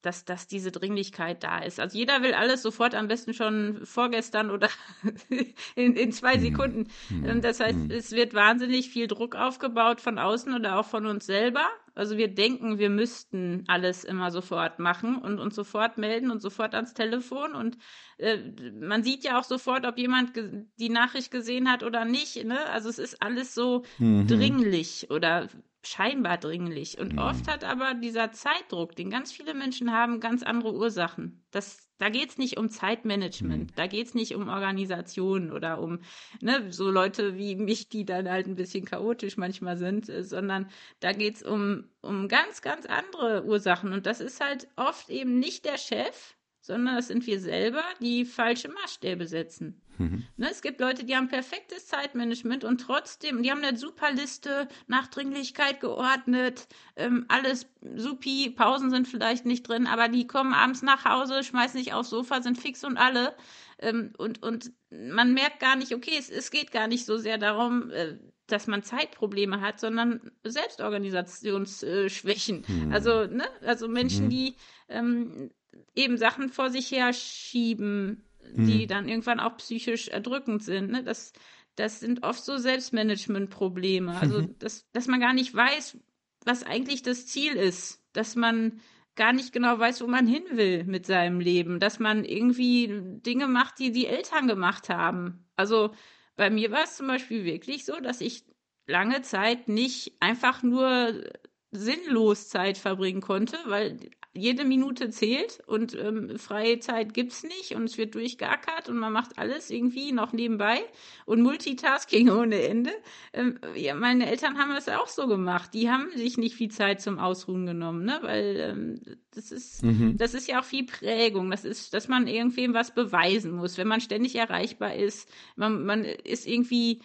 [0.03, 1.81] dass, dass diese Dringlichkeit da ist.
[1.81, 4.69] Also jeder will alles sofort, am besten schon vorgestern oder
[5.75, 6.89] in, in zwei Sekunden.
[7.25, 11.27] Ähm, Das heißt, es wird wahnsinnig viel Druck aufgebaut von außen oder auch von uns
[11.27, 11.67] selber.
[11.95, 16.75] Also wir denken, wir müssten alles immer sofort machen und uns sofort melden und sofort
[16.77, 17.55] ans Telefon.
[17.57, 17.77] Und
[18.19, 18.39] äh,
[18.81, 20.33] man sieht ja auch sofort, ob jemand
[20.79, 22.45] die Nachricht gesehen hat oder nicht.
[22.45, 22.59] Ne?
[22.71, 24.29] Also es ist alles so Mhm.
[24.29, 25.49] dringlich oder
[25.83, 26.99] scheinbar dringlich.
[26.99, 27.19] Und mhm.
[27.19, 31.45] oft hat aber dieser Zeitdruck, den ganz viele Menschen haben, ganz andere Ursachen.
[31.51, 33.75] Das, da geht es nicht um Zeitmanagement, mhm.
[33.77, 36.01] da geht es nicht um Organisation oder um
[36.41, 40.69] ne, so Leute wie mich, die dann halt ein bisschen chaotisch manchmal sind, äh, sondern
[41.01, 43.93] da geht es um, um ganz, ganz andere Ursachen.
[43.93, 46.38] Und das ist halt oft eben nicht der Chef,
[46.69, 49.83] sondern das sind wir selber, die falsche Maßstäbe setzen.
[49.99, 50.25] Mhm.
[50.37, 54.69] Ne, es gibt Leute, die haben perfektes Zeitmanagement und trotzdem, die haben eine super Liste
[54.87, 60.83] nach Dringlichkeit geordnet, ähm, alles supi, Pausen sind vielleicht nicht drin, aber die kommen abends
[60.83, 63.35] nach Hause, schmeißen sich aufs Sofa, sind fix und alle.
[63.81, 67.39] Ähm, und, und man merkt gar nicht, okay, es, es geht gar nicht so sehr
[67.39, 72.65] darum, äh, dass man Zeitprobleme hat, sondern Selbstorganisationsschwächen.
[72.67, 72.93] Mhm.
[72.93, 74.31] Also, ne, also Menschen, mhm.
[74.31, 74.57] die
[74.89, 75.51] ähm,
[75.95, 78.89] eben Sachen vor sich her schieben, die mhm.
[78.89, 80.91] dann irgendwann auch psychisch erdrückend sind.
[80.91, 81.05] Ne?
[81.05, 81.33] Das,
[81.77, 84.19] das sind oft so Selbstmanagement-Probleme.
[84.21, 84.59] Also, mhm.
[84.59, 85.99] dass, dass man gar nicht weiß,
[86.45, 88.03] was eigentlich das Ziel ist.
[88.13, 88.81] Dass man
[89.17, 91.81] gar nicht genau weiß, wo man hin will mit seinem Leben.
[91.81, 92.89] Dass man irgendwie
[93.27, 95.47] Dinge macht, die die Eltern gemacht haben.
[95.57, 95.93] Also,
[96.37, 98.45] bei mir war es zum Beispiel wirklich so, dass ich
[98.87, 101.25] lange Zeit nicht einfach nur
[101.71, 103.99] sinnlos Zeit verbringen konnte, weil
[104.39, 109.13] jede Minute zählt und ähm, freie Zeit gibt's nicht und es wird durchgeackert und man
[109.13, 110.81] macht alles irgendwie noch nebenbei
[111.27, 112.91] und Multitasking ohne Ende.
[113.33, 115.75] Ähm, ja, meine Eltern haben es auch so gemacht.
[115.75, 118.19] Die haben sich nicht viel Zeit zum Ausruhen genommen, ne?
[118.23, 119.01] Weil ähm,
[119.33, 120.17] das ist, mhm.
[120.17, 121.51] das ist ja auch viel Prägung.
[121.51, 125.29] Das ist, dass man irgendwem was beweisen muss, wenn man ständig erreichbar ist.
[125.57, 127.01] Man, man ist irgendwie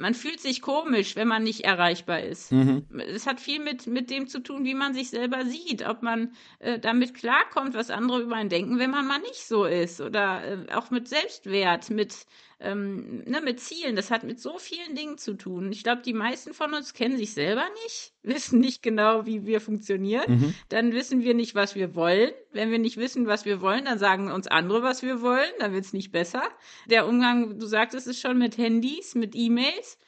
[0.00, 2.50] man fühlt sich komisch, wenn man nicht erreichbar ist.
[2.50, 2.86] Mhm.
[3.14, 6.32] Es hat viel mit, mit dem zu tun, wie man sich selber sieht, ob man
[6.58, 10.00] äh, damit klarkommt, was andere über einen denken, wenn man mal nicht so ist.
[10.00, 12.26] Oder äh, auch mit Selbstwert, mit,
[12.60, 13.96] ähm, ne, mit Zielen.
[13.96, 15.72] Das hat mit so vielen Dingen zu tun.
[15.72, 19.60] Ich glaube, die meisten von uns kennen sich selber nicht, wissen nicht genau, wie wir
[19.60, 20.24] funktionieren.
[20.28, 20.54] Mhm.
[20.68, 22.30] Dann wissen wir nicht, was wir wollen.
[22.52, 25.50] Wenn wir nicht wissen, was wir wollen, dann sagen uns andere, was wir wollen.
[25.58, 26.42] Dann wird es nicht besser.
[26.86, 29.98] Der Umgang, du sagtest es schon, mit Handys, mit E-Mails.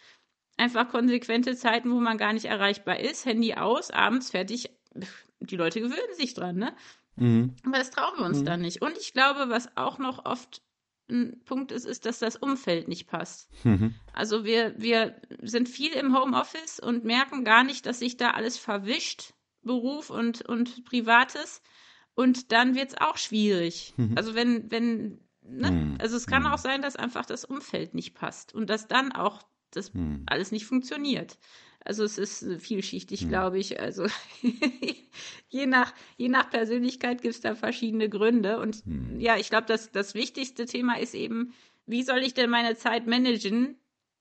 [0.59, 3.25] Einfach konsequente Zeiten, wo man gar nicht erreichbar ist.
[3.25, 4.71] Handy aus, abends fertig.
[5.41, 6.75] Die Leute gewöhnen sich dran, ne?
[7.17, 7.57] Mhm.
[7.65, 8.45] Aber das trauen wir uns mhm.
[8.45, 8.83] dann nicht.
[8.83, 10.63] Und ich glaube, was auch noch oft
[11.09, 13.51] ein Punkt ist, ist, dass das Umfeld nicht passt.
[13.65, 13.95] Mhm.
[14.13, 18.59] Also wir, wir sind viel im Homeoffice und merken gar nicht, dass sich da alles
[18.59, 21.63] verwischt, Beruf und, und Privates.
[22.15, 23.95] Und dann wird es auch schwierig.
[23.97, 24.15] Mhm.
[24.17, 25.71] Also wenn, wenn, ne?
[25.71, 25.99] Mhm.
[26.01, 26.49] Also es kann mhm.
[26.49, 30.25] auch sein, dass einfach das Umfeld nicht passt und dass dann auch das mhm.
[30.27, 31.39] alles nicht funktioniert.
[31.85, 33.29] Also es ist vielschichtig, mhm.
[33.29, 33.81] glaube ich.
[33.81, 34.07] Also
[35.49, 38.59] je nach, je nach Persönlichkeit gibt es da verschiedene Gründe.
[38.59, 39.21] Und mhm.
[39.21, 41.53] ja, ich glaube, das, das wichtigste Thema ist eben,
[41.87, 43.77] wie soll ich denn meine Zeit managen,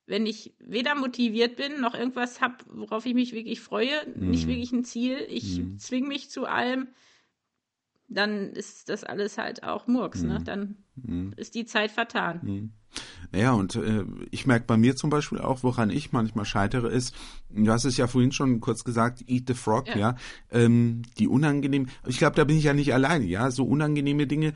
[0.07, 4.31] wenn ich weder motiviert bin, noch irgendwas habe, worauf ich mich wirklich freue, mhm.
[4.31, 5.25] nicht wirklich ein Ziel.
[5.29, 5.77] Ich mhm.
[5.77, 6.87] zwinge mich zu allem
[8.13, 10.39] dann ist das alles halt auch Murks, ne?
[10.39, 10.43] Mhm.
[10.43, 11.33] Dann mhm.
[11.37, 12.39] ist die Zeit vertan.
[12.43, 12.71] Mhm.
[13.31, 17.15] Naja, und äh, ich merke bei mir zum Beispiel auch, woran ich manchmal scheitere, ist,
[17.49, 19.97] du hast es ja vorhin schon kurz gesagt, eat the frog, ja.
[19.97, 20.15] ja
[20.51, 24.53] ähm, die unangenehm, ich glaube, da bin ich ja nicht alleine, ja, so unangenehme Dinge,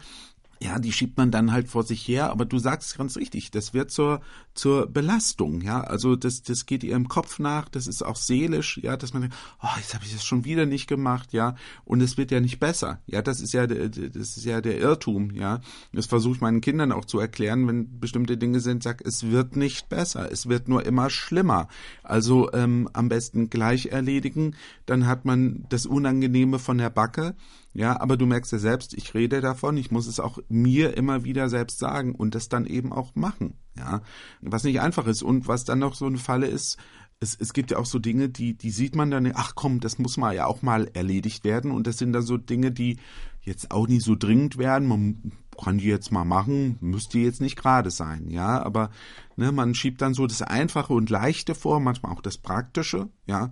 [0.61, 3.73] ja, die schiebt man dann halt vor sich her, aber du sagst ganz richtig, das
[3.73, 4.21] wird zur,
[4.53, 8.79] zur Belastung, ja, also das, das geht ihr im Kopf nach, das ist auch seelisch,
[8.81, 12.01] ja, dass man denkt, oh, jetzt habe ich das schon wieder nicht gemacht, ja, und
[12.01, 15.59] es wird ja nicht besser, ja, das ist ja, das ist ja der Irrtum, ja,
[15.91, 19.57] das versuche ich meinen Kindern auch zu erklären, wenn bestimmte Dinge sind, sag, es wird
[19.57, 21.67] nicht besser, es wird nur immer schlimmer,
[22.03, 27.35] also ähm, am besten gleich erledigen, dann hat man das Unangenehme von der Backe,
[27.75, 31.25] ja, aber du merkst ja selbst, ich rede davon, ich muss es auch mir immer
[31.25, 33.55] wieder selbst sagen und das dann eben auch machen.
[33.77, 34.01] Ja,
[34.39, 36.77] was nicht einfach ist und was dann noch so eine Falle ist,
[37.19, 39.99] es, es gibt ja auch so Dinge, die, die sieht man dann, ach komm, das
[39.99, 42.97] muss mal ja auch mal erledigt werden und das sind dann so Dinge, die
[43.41, 44.87] jetzt auch nicht so dringend werden.
[44.87, 48.89] Man kann die jetzt mal machen, müsste jetzt nicht gerade sein, ja, aber
[49.35, 53.51] ne, man schiebt dann so das Einfache und Leichte vor, manchmal auch das Praktische, ja,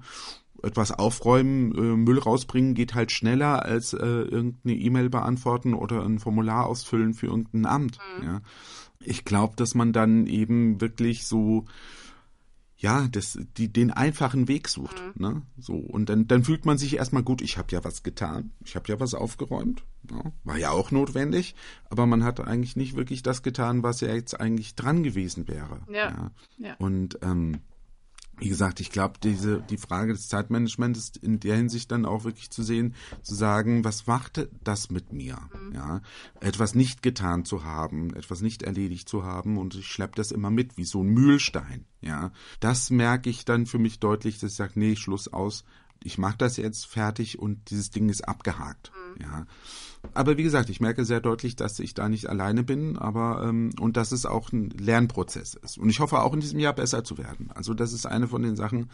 [0.63, 6.19] etwas aufräumen, äh, Müll rausbringen geht halt schneller als äh, irgendeine E-Mail beantworten oder ein
[6.19, 7.99] Formular ausfüllen für irgendein Amt.
[8.19, 8.25] Mhm.
[8.25, 8.41] Ja.
[8.99, 11.65] Ich glaube, dass man dann eben wirklich so
[12.83, 15.01] ja, das, die, den einfachen Weg sucht.
[15.15, 15.21] Mhm.
[15.21, 15.41] Ne?
[15.57, 18.75] So, und dann, dann fühlt man sich erstmal gut, ich habe ja was getan, ich
[18.75, 19.85] habe ja was aufgeräumt.
[20.11, 21.55] Ja, war ja auch notwendig,
[21.89, 25.79] aber man hat eigentlich nicht wirklich das getan, was ja jetzt eigentlich dran gewesen wäre.
[25.87, 25.95] Ja.
[25.95, 26.31] ja.
[26.57, 26.75] ja.
[26.77, 27.61] Und ähm,
[28.43, 32.25] wie gesagt, ich glaube, diese die Frage des Zeitmanagements ist in der Hinsicht dann auch
[32.25, 35.37] wirklich zu sehen, zu sagen, was machte das mit mir?
[35.53, 35.73] Mhm.
[35.73, 36.01] Ja,
[36.41, 40.51] etwas nicht getan zu haben, etwas nicht erledigt zu haben und ich schleppe das immer
[40.51, 41.85] mit wie so ein Mühlstein.
[42.01, 45.63] Ja, das merke ich dann für mich deutlich, dass ich sage, nee, Schluss aus,
[46.03, 48.91] ich mache das jetzt fertig und dieses Ding ist abgehakt.
[49.15, 49.21] Mhm.
[49.21, 49.45] Ja.
[50.13, 53.71] Aber wie gesagt, ich merke sehr deutlich, dass ich da nicht alleine bin, aber ähm,
[53.79, 55.77] und dass es auch ein Lernprozess ist.
[55.77, 57.51] Und ich hoffe auch in diesem Jahr besser zu werden.
[57.53, 58.89] Also das ist eine von den Sachen,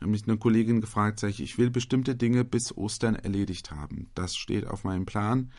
[0.00, 4.10] habe mich eine Kollegin gefragt, sage ich, ich will bestimmte Dinge bis Ostern erledigt haben.
[4.14, 5.50] Das steht auf meinem Plan,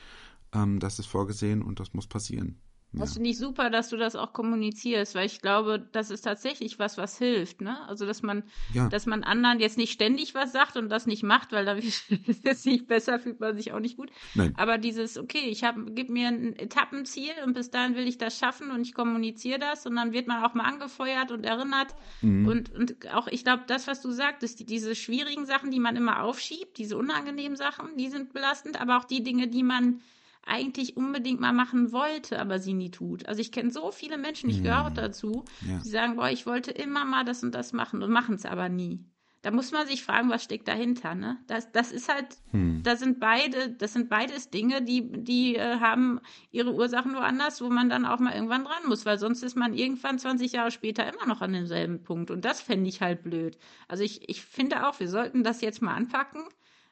[0.54, 2.58] ähm, das ist vorgesehen und das muss passieren.
[2.92, 6.80] Das finde ich super, dass du das auch kommunizierst, weil ich glaube, das ist tatsächlich
[6.80, 7.78] was, was hilft, ne?
[7.88, 8.90] Also, dass man, ja.
[8.90, 12.12] dass man anderen jetzt nicht ständig was sagt und das nicht macht, weil da ist
[12.44, 14.10] es nicht besser, fühlt man sich auch nicht gut.
[14.34, 14.54] Nein.
[14.58, 18.40] Aber dieses, okay, ich habe, gib mir ein Etappenziel und bis dahin will ich das
[18.40, 21.94] schaffen und ich kommuniziere das und dann wird man auch mal angefeuert und erinnert.
[22.22, 22.48] Mhm.
[22.48, 25.96] Und, und auch, ich glaube, das, was du sagtest, die, diese schwierigen Sachen, die man
[25.96, 30.02] immer aufschiebt, diese unangenehmen Sachen, die sind belastend, aber auch die Dinge, die man
[30.50, 33.28] eigentlich unbedingt mal machen wollte, aber sie nie tut.
[33.28, 35.80] Also ich kenne so viele Menschen, ich gehöre dazu, ja.
[35.84, 38.70] die sagen, boah, ich wollte immer mal das und das machen und machen es aber
[38.70, 39.06] nie.
[39.42, 41.38] Da muss man sich fragen, was steckt dahinter, ne?
[41.48, 42.84] Das, das ist halt, hm.
[42.84, 46.20] da sind beide, das sind beides Dinge, die, die äh, haben
[46.52, 49.74] ihre Ursachen woanders, wo man dann auch mal irgendwann dran muss, weil sonst ist man
[49.74, 52.32] irgendwann 20 Jahre später immer noch an demselben Punkt.
[52.32, 53.58] Und das fände ich halt blöd.
[53.88, 56.42] Also ich, ich finde auch, wir sollten das jetzt mal anpacken,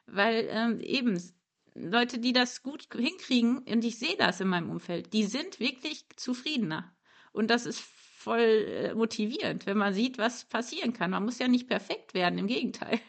[0.06, 1.20] weil ähm, eben
[1.80, 6.04] Leute, die das gut hinkriegen, und ich sehe das in meinem Umfeld, die sind wirklich
[6.16, 6.92] zufriedener.
[7.32, 11.10] Und das ist voll äh, motivierend, wenn man sieht, was passieren kann.
[11.10, 13.00] Man muss ja nicht perfekt werden, im Gegenteil.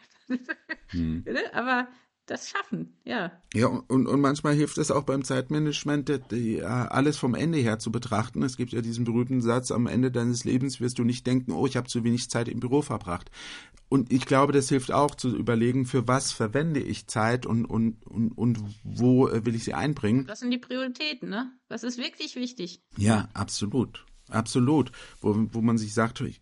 [0.88, 1.24] Hm.
[1.24, 1.54] Ne?
[1.54, 1.88] Aber
[2.30, 3.32] das schaffen, ja.
[3.52, 7.90] Ja, und, und manchmal hilft es auch beim Zeitmanagement, die, alles vom Ende her zu
[7.90, 8.42] betrachten.
[8.42, 11.66] Es gibt ja diesen berühmten Satz, am Ende deines Lebens wirst du nicht denken, oh,
[11.66, 13.30] ich habe zu wenig Zeit im Büro verbracht.
[13.88, 18.06] Und ich glaube, das hilft auch zu überlegen, für was verwende ich Zeit und, und,
[18.06, 20.28] und, und wo äh, will ich sie einbringen.
[20.28, 21.50] Was sind die Prioritäten, ne?
[21.68, 22.80] Was ist wirklich wichtig?
[22.96, 24.06] Ja, absolut.
[24.30, 24.92] Absolut.
[25.20, 26.32] Wo, wo man sich sagt, äh,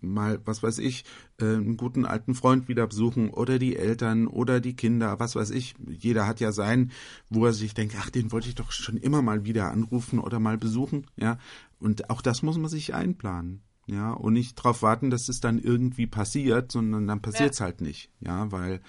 [0.00, 1.04] mal, was weiß ich,
[1.40, 5.50] äh, einen guten alten Freund wieder besuchen oder die Eltern oder die Kinder, was weiß
[5.50, 5.74] ich.
[5.88, 6.92] Jeder hat ja sein,
[7.28, 10.40] wo er sich denkt, ach, den wollte ich doch schon immer mal wieder anrufen oder
[10.40, 11.38] mal besuchen, ja.
[11.78, 15.60] Und auch das muss man sich einplanen ja, und nicht darauf warten, dass es dann
[15.60, 17.66] irgendwie passiert, sondern dann passiert es ja.
[17.66, 18.80] halt nicht, ja, weil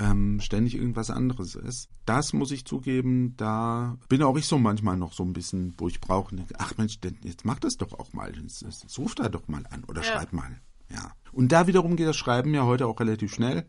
[0.00, 1.90] ähm, ständig irgendwas anderes ist.
[2.06, 5.88] Das muss ich zugeben, da bin auch ich so manchmal noch so ein bisschen, wo
[5.88, 9.46] ich brauche, ach Mensch, jetzt mach das doch auch mal, jetzt, jetzt ruf da doch
[9.46, 10.12] mal an oder ja.
[10.12, 10.60] schreib mal,
[10.90, 11.12] ja.
[11.32, 13.66] Und da wiederum geht das Schreiben ja heute auch relativ schnell.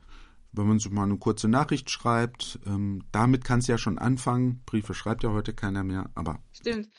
[0.54, 4.62] Wenn man so mal eine kurze Nachricht schreibt, ähm, damit kann es ja schon anfangen.
[4.65, 6.39] Briefe schreibt ja heute keiner mehr, aber.
[6.52, 6.89] Stimmt.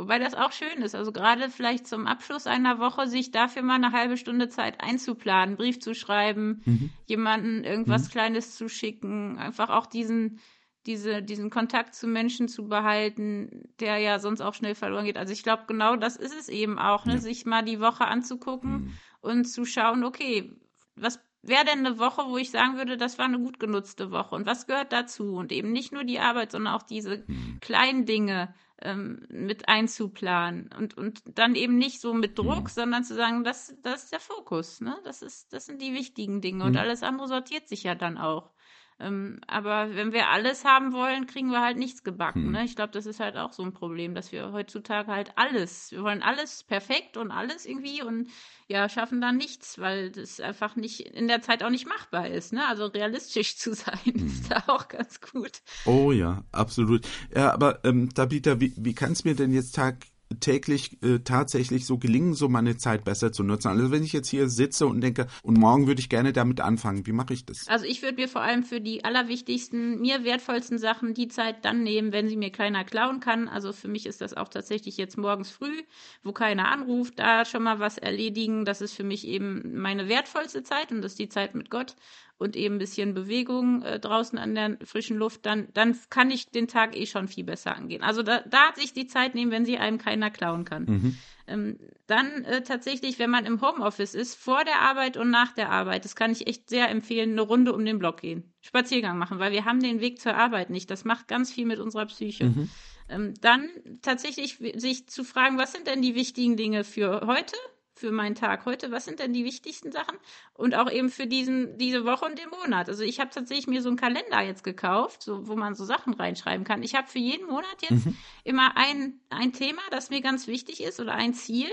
[0.00, 0.94] Wobei das auch schön ist.
[0.94, 5.56] Also gerade vielleicht zum Abschluss einer Woche sich dafür mal eine halbe Stunde Zeit einzuplanen,
[5.56, 6.90] Brief zu schreiben, mhm.
[7.04, 8.12] jemanden irgendwas mhm.
[8.12, 10.40] Kleines zu schicken, einfach auch diesen,
[10.86, 15.18] diese, diesen Kontakt zu Menschen zu behalten, der ja sonst auch schnell verloren geht.
[15.18, 17.14] Also ich glaube, genau das ist es eben auch, ne?
[17.14, 17.18] Ja.
[17.18, 18.92] sich mal die Woche anzugucken mhm.
[19.20, 20.50] und zu schauen, okay,
[20.96, 24.34] was wäre denn eine Woche, wo ich sagen würde, das war eine gut genutzte Woche
[24.34, 25.34] und was gehört dazu?
[25.34, 27.58] Und eben nicht nur die Arbeit, sondern auch diese mhm.
[27.60, 32.68] kleinen Dinge ähm, mit einzuplanen und, und dann eben nicht so mit Druck, mhm.
[32.68, 34.96] sondern zu sagen, das, das ist der Fokus, ne?
[35.04, 36.78] Das ist, das sind die wichtigen Dinge und mhm.
[36.78, 38.50] alles andere sortiert sich ja dann auch.
[39.00, 42.44] Ähm, aber wenn wir alles haben wollen, kriegen wir halt nichts gebacken.
[42.44, 42.52] Hm.
[42.52, 42.64] Ne?
[42.64, 46.02] Ich glaube, das ist halt auch so ein Problem, dass wir heutzutage halt alles, wir
[46.02, 48.28] wollen alles perfekt und alles irgendwie und
[48.68, 52.52] ja, schaffen dann nichts, weil das einfach nicht in der Zeit auch nicht machbar ist.
[52.52, 52.66] Ne?
[52.68, 54.26] Also realistisch zu sein hm.
[54.26, 55.62] ist da auch ganz gut.
[55.86, 57.06] Oh ja, absolut.
[57.34, 59.96] Ja, aber ähm, Tabitha, wie, wie kann es mir denn jetzt Tag
[60.38, 63.68] täglich äh, tatsächlich so gelingen, so meine Zeit besser zu nutzen.
[63.68, 67.06] Also wenn ich jetzt hier sitze und denke, und morgen würde ich gerne damit anfangen,
[67.06, 67.66] wie mache ich das?
[67.66, 71.82] Also ich würde mir vor allem für die allerwichtigsten, mir wertvollsten Sachen die Zeit dann
[71.82, 73.48] nehmen, wenn sie mir keiner klauen kann.
[73.48, 75.82] Also für mich ist das auch tatsächlich jetzt morgens früh,
[76.22, 78.64] wo keiner anruft, da schon mal was erledigen.
[78.64, 81.96] Das ist für mich eben meine wertvollste Zeit und das ist die Zeit mit Gott
[82.40, 86.50] und eben ein bisschen Bewegung äh, draußen an der frischen Luft, dann, dann kann ich
[86.50, 88.02] den Tag eh schon viel besser angehen.
[88.02, 90.84] Also da, da sich die Zeit nehmen, wenn sie einem keiner klauen kann.
[90.84, 91.18] Mhm.
[91.46, 95.70] Ähm, dann äh, tatsächlich, wenn man im Homeoffice ist, vor der Arbeit und nach der
[95.70, 98.54] Arbeit, das kann ich echt sehr empfehlen, eine Runde um den Block gehen.
[98.62, 100.90] Spaziergang machen, weil wir haben den Weg zur Arbeit nicht.
[100.90, 102.46] Das macht ganz viel mit unserer Psyche.
[102.46, 102.70] Mhm.
[103.10, 103.68] Ähm, dann
[104.00, 107.56] tatsächlich sich zu fragen, was sind denn die wichtigen Dinge für heute?
[108.00, 110.16] Für meinen Tag heute, was sind denn die wichtigsten Sachen
[110.54, 112.88] und auch eben für diesen diese Woche und den Monat.
[112.88, 116.14] Also ich habe tatsächlich mir so einen Kalender jetzt gekauft, so wo man so Sachen
[116.14, 116.82] reinschreiben kann.
[116.82, 118.16] Ich habe für jeden Monat jetzt mhm.
[118.42, 121.68] immer ein ein Thema, das mir ganz wichtig ist oder ein Ziel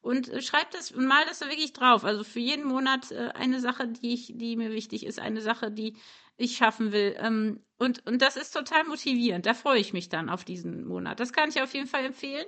[0.00, 2.04] und äh, schreib das und mal das da wirklich drauf.
[2.04, 5.70] Also für jeden Monat äh, eine Sache, die ich die mir wichtig ist, eine Sache,
[5.70, 5.96] die
[6.36, 7.16] ich schaffen will.
[7.18, 9.46] Ähm, und, und das ist total motivierend.
[9.46, 11.20] Da freue ich mich dann auf diesen Monat.
[11.20, 12.46] Das kann ich auf jeden Fall empfehlen.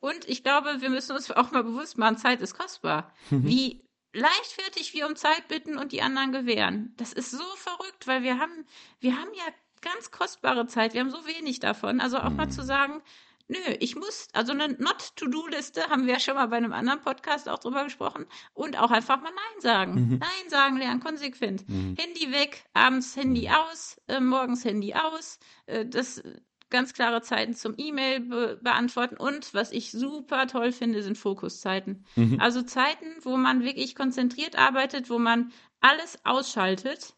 [0.00, 3.12] Und ich glaube, wir müssen uns auch mal bewusst machen, Zeit ist kostbar.
[3.30, 3.44] Mhm.
[3.44, 6.94] Wie leichtfertig wir um Zeit bitten und die anderen gewähren.
[6.96, 8.66] Das ist so verrückt, weil wir haben,
[9.00, 9.44] wir haben ja
[9.80, 10.94] ganz kostbare Zeit.
[10.94, 12.00] Wir haben so wenig davon.
[12.00, 12.36] Also auch mhm.
[12.36, 13.02] mal zu sagen,
[13.48, 17.48] nö, ich muss, also eine Not-to-Do-Liste haben wir ja schon mal bei einem anderen Podcast
[17.48, 19.94] auch drüber gesprochen und auch einfach mal Nein sagen.
[19.94, 20.18] Mhm.
[20.18, 21.68] Nein sagen lernen, konsequent.
[21.68, 21.96] Mhm.
[21.98, 23.54] Handy weg, abends Handy mhm.
[23.54, 25.38] aus, äh, morgens Handy aus.
[25.66, 26.22] Äh, das
[26.70, 32.04] ganz klare Zeiten zum E-Mail be beantworten und was ich super toll finde, sind Fokuszeiten.
[32.16, 32.40] Mhm.
[32.40, 37.14] Also Zeiten, wo man wirklich konzentriert arbeitet, wo man alles ausschaltet.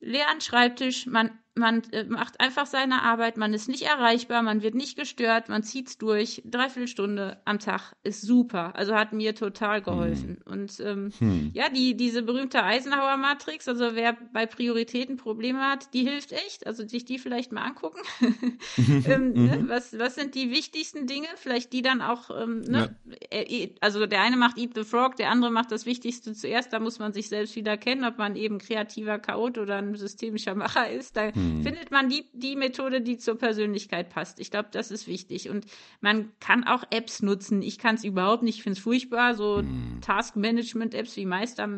[0.00, 4.74] Leeren Schreibtisch, man man äh, macht einfach seine Arbeit, man ist nicht erreichbar, man wird
[4.74, 6.42] nicht gestört, man zieht's durch.
[6.46, 8.74] Dreiviertel Stunde am Tag ist super.
[8.74, 10.38] Also hat mir total geholfen.
[10.44, 10.52] Hm.
[10.52, 11.50] Und ähm, hm.
[11.52, 16.66] ja, die, diese berühmte Eisenhower-Matrix, also wer bei Prioritäten Probleme hat, die hilft echt.
[16.66, 18.00] Also sich die vielleicht mal angucken.
[18.78, 19.58] ähm, ne?
[19.58, 19.68] Mhm.
[19.68, 21.28] was, was sind die wichtigsten Dinge?
[21.36, 22.96] Vielleicht die dann auch, ähm, ne?
[23.04, 23.38] Ja.
[23.38, 26.72] Äh, also der eine macht Eat the Frog, der andere macht das Wichtigste zuerst.
[26.72, 30.54] Da muss man sich selbst wieder kennen, ob man eben kreativer Chaot oder ein systemischer
[30.54, 31.14] Macher ist.
[31.16, 31.41] Da hm.
[31.62, 34.40] Findet man die, die Methode, die zur Persönlichkeit passt.
[34.40, 35.48] Ich glaube, das ist wichtig.
[35.48, 35.66] Und
[36.00, 37.62] man kann auch Apps nutzen.
[37.62, 39.34] Ich kann es überhaupt nicht, ich finde es furchtbar.
[39.34, 40.00] So hm.
[40.00, 41.68] Task-Management-Apps wie Meister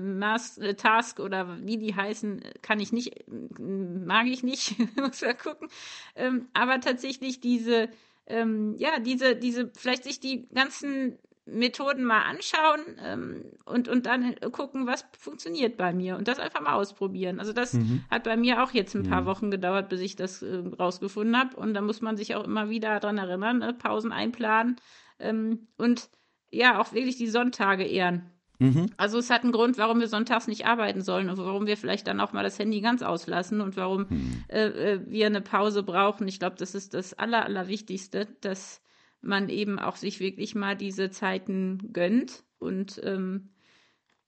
[0.60, 3.24] äh, Task oder wie die heißen, kann ich nicht,
[3.58, 5.68] mag ich nicht, muss man gucken.
[6.16, 7.88] Ähm, aber tatsächlich diese,
[8.26, 14.34] ähm, ja, diese, diese, vielleicht sich die ganzen Methoden mal anschauen ähm, und, und dann
[14.50, 17.38] gucken, was funktioniert bei mir und das einfach mal ausprobieren.
[17.38, 18.02] Also das mhm.
[18.10, 19.26] hat bei mir auch jetzt ein paar mhm.
[19.26, 22.70] Wochen gedauert, bis ich das äh, rausgefunden habe und da muss man sich auch immer
[22.70, 23.74] wieder dran erinnern, ne?
[23.74, 24.76] Pausen einplanen
[25.18, 26.08] ähm, und
[26.50, 28.30] ja, auch wirklich die Sonntage ehren.
[28.58, 28.90] Mhm.
[28.96, 32.06] Also es hat einen Grund, warum wir sonntags nicht arbeiten sollen und warum wir vielleicht
[32.06, 34.44] dann auch mal das Handy ganz auslassen und warum mhm.
[34.48, 36.26] äh, äh wir eine Pause brauchen.
[36.28, 38.80] Ich glaube, das ist das Aller, Allerwichtigste, dass
[39.26, 42.44] man eben auch sich wirklich mal diese Zeiten gönnt.
[42.58, 43.50] Und ähm,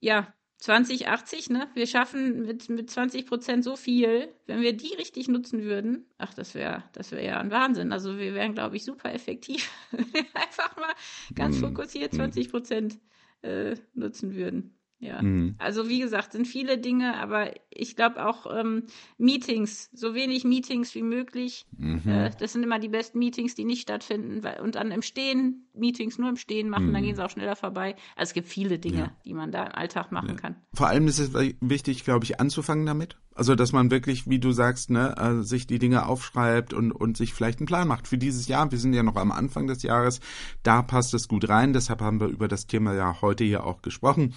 [0.00, 1.68] ja, 2080, ne?
[1.74, 6.06] Wir schaffen mit, mit 20 Prozent so viel, wenn wir die richtig nutzen würden.
[6.18, 7.92] Ach, das wäre das wäre ja ein Wahnsinn.
[7.92, 10.94] Also wir wären, glaube ich, super effektiv, einfach mal
[11.34, 11.68] ganz mhm.
[11.68, 12.98] fokussiert 20 Prozent
[13.42, 14.78] äh, nutzen würden.
[14.98, 15.56] Ja, mhm.
[15.58, 18.84] also wie gesagt, sind viele Dinge, aber ich glaube auch ähm,
[19.18, 21.66] Meetings, so wenig Meetings wie möglich.
[21.76, 22.02] Mhm.
[22.06, 24.42] Äh, das sind immer die besten Meetings, die nicht stattfinden.
[24.42, 26.92] Weil, und dann im Stehen, Meetings nur im Stehen machen, mhm.
[26.94, 27.94] dann gehen sie auch schneller vorbei.
[28.16, 29.16] Also es gibt viele Dinge, ja.
[29.26, 30.34] die man da im Alltag machen ja.
[30.36, 30.56] kann.
[30.72, 33.18] Vor allem ist es wichtig, glaube ich, anzufangen damit.
[33.36, 37.18] Also, dass man wirklich, wie du sagst, ne, äh, sich die Dinge aufschreibt und, und
[37.18, 38.70] sich vielleicht einen Plan macht für dieses Jahr.
[38.70, 40.20] Wir sind ja noch am Anfang des Jahres.
[40.62, 41.74] Da passt es gut rein.
[41.74, 44.32] Deshalb haben wir über das Thema ja heute hier auch gesprochen.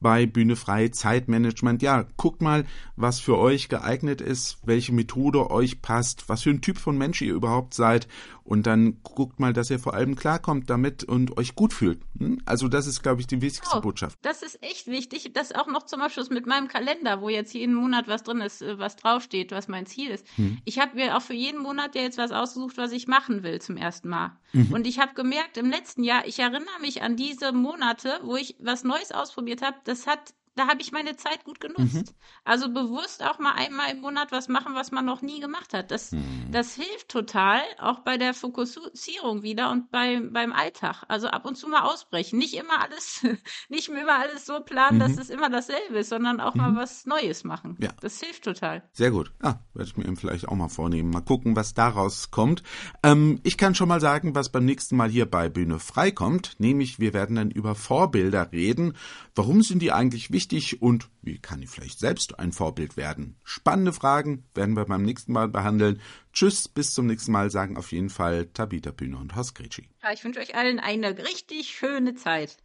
[0.00, 1.80] Bei Bühne frei Zeitmanagement.
[1.80, 2.64] Ja, guckt mal,
[2.96, 7.22] was für euch geeignet ist, welche Methode euch passt, was für ein Typ von Mensch
[7.22, 8.08] ihr überhaupt seid
[8.50, 12.02] und dann guckt mal, dass ihr vor allem klarkommt damit und euch gut fühlt.
[12.18, 12.42] Hm?
[12.46, 14.18] Also das ist, glaube ich, die wichtigste oh, Botschaft.
[14.22, 15.30] Das ist echt wichtig.
[15.34, 18.60] Das auch noch zum Abschluss mit meinem Kalender, wo jetzt jeden Monat was drin ist,
[18.60, 20.26] äh, was draufsteht, was mein Ziel ist.
[20.34, 20.58] Hm.
[20.64, 23.60] Ich habe mir auch für jeden Monat ja jetzt was ausgesucht, was ich machen will
[23.60, 24.36] zum ersten Mal.
[24.52, 24.72] Mhm.
[24.72, 28.56] Und ich habe gemerkt, im letzten Jahr, ich erinnere mich an diese Monate, wo ich
[28.58, 31.94] was Neues ausprobiert habe, das hat da habe ich meine Zeit gut genutzt.
[31.94, 32.04] Mhm.
[32.44, 35.90] Also bewusst auch mal einmal im Monat was machen, was man noch nie gemacht hat.
[35.90, 36.48] Das, mhm.
[36.50, 41.04] das hilft total, auch bei der Fokussierung wieder und bei, beim Alltag.
[41.08, 42.38] Also ab und zu mal ausbrechen.
[42.38, 43.24] Nicht immer alles,
[43.68, 45.00] nicht immer alles so planen, mhm.
[45.00, 46.76] dass es immer dasselbe ist, sondern auch mal mhm.
[46.76, 47.76] was Neues machen.
[47.80, 47.90] Ja.
[48.00, 48.82] Das hilft total.
[48.92, 49.32] Sehr gut.
[49.42, 51.10] Ja, werde ich mir vielleicht auch mal vornehmen.
[51.10, 52.64] Mal gucken, was daraus kommt.
[53.04, 56.56] Ähm, ich kann schon mal sagen, was beim nächsten Mal hier bei Bühne frei kommt.
[56.58, 58.96] Nämlich, wir werden dann über Vorbilder reden.
[59.36, 60.39] Warum sind die eigentlich wichtig?
[60.40, 63.36] Wichtig und wie kann ich vielleicht selbst ein Vorbild werden?
[63.44, 66.00] Spannende Fragen werden wir beim nächsten Mal behandeln.
[66.32, 69.86] Tschüss, bis zum nächsten Mal, sagen auf jeden Fall Tabita Bühne und Horst Gretschi.
[70.02, 72.56] Ja, ich wünsche euch allen eine richtig schöne Zeit.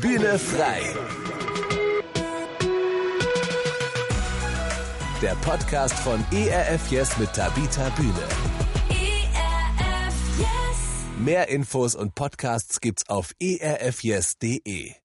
[0.00, 0.82] Bühne frei.
[5.20, 8.28] Der Podcast von ERF Yes mit Tabita Bühne.
[8.90, 11.18] ERF Yes.
[11.18, 14.92] Mehr Infos und Podcasts gibt's auf erfyes.de.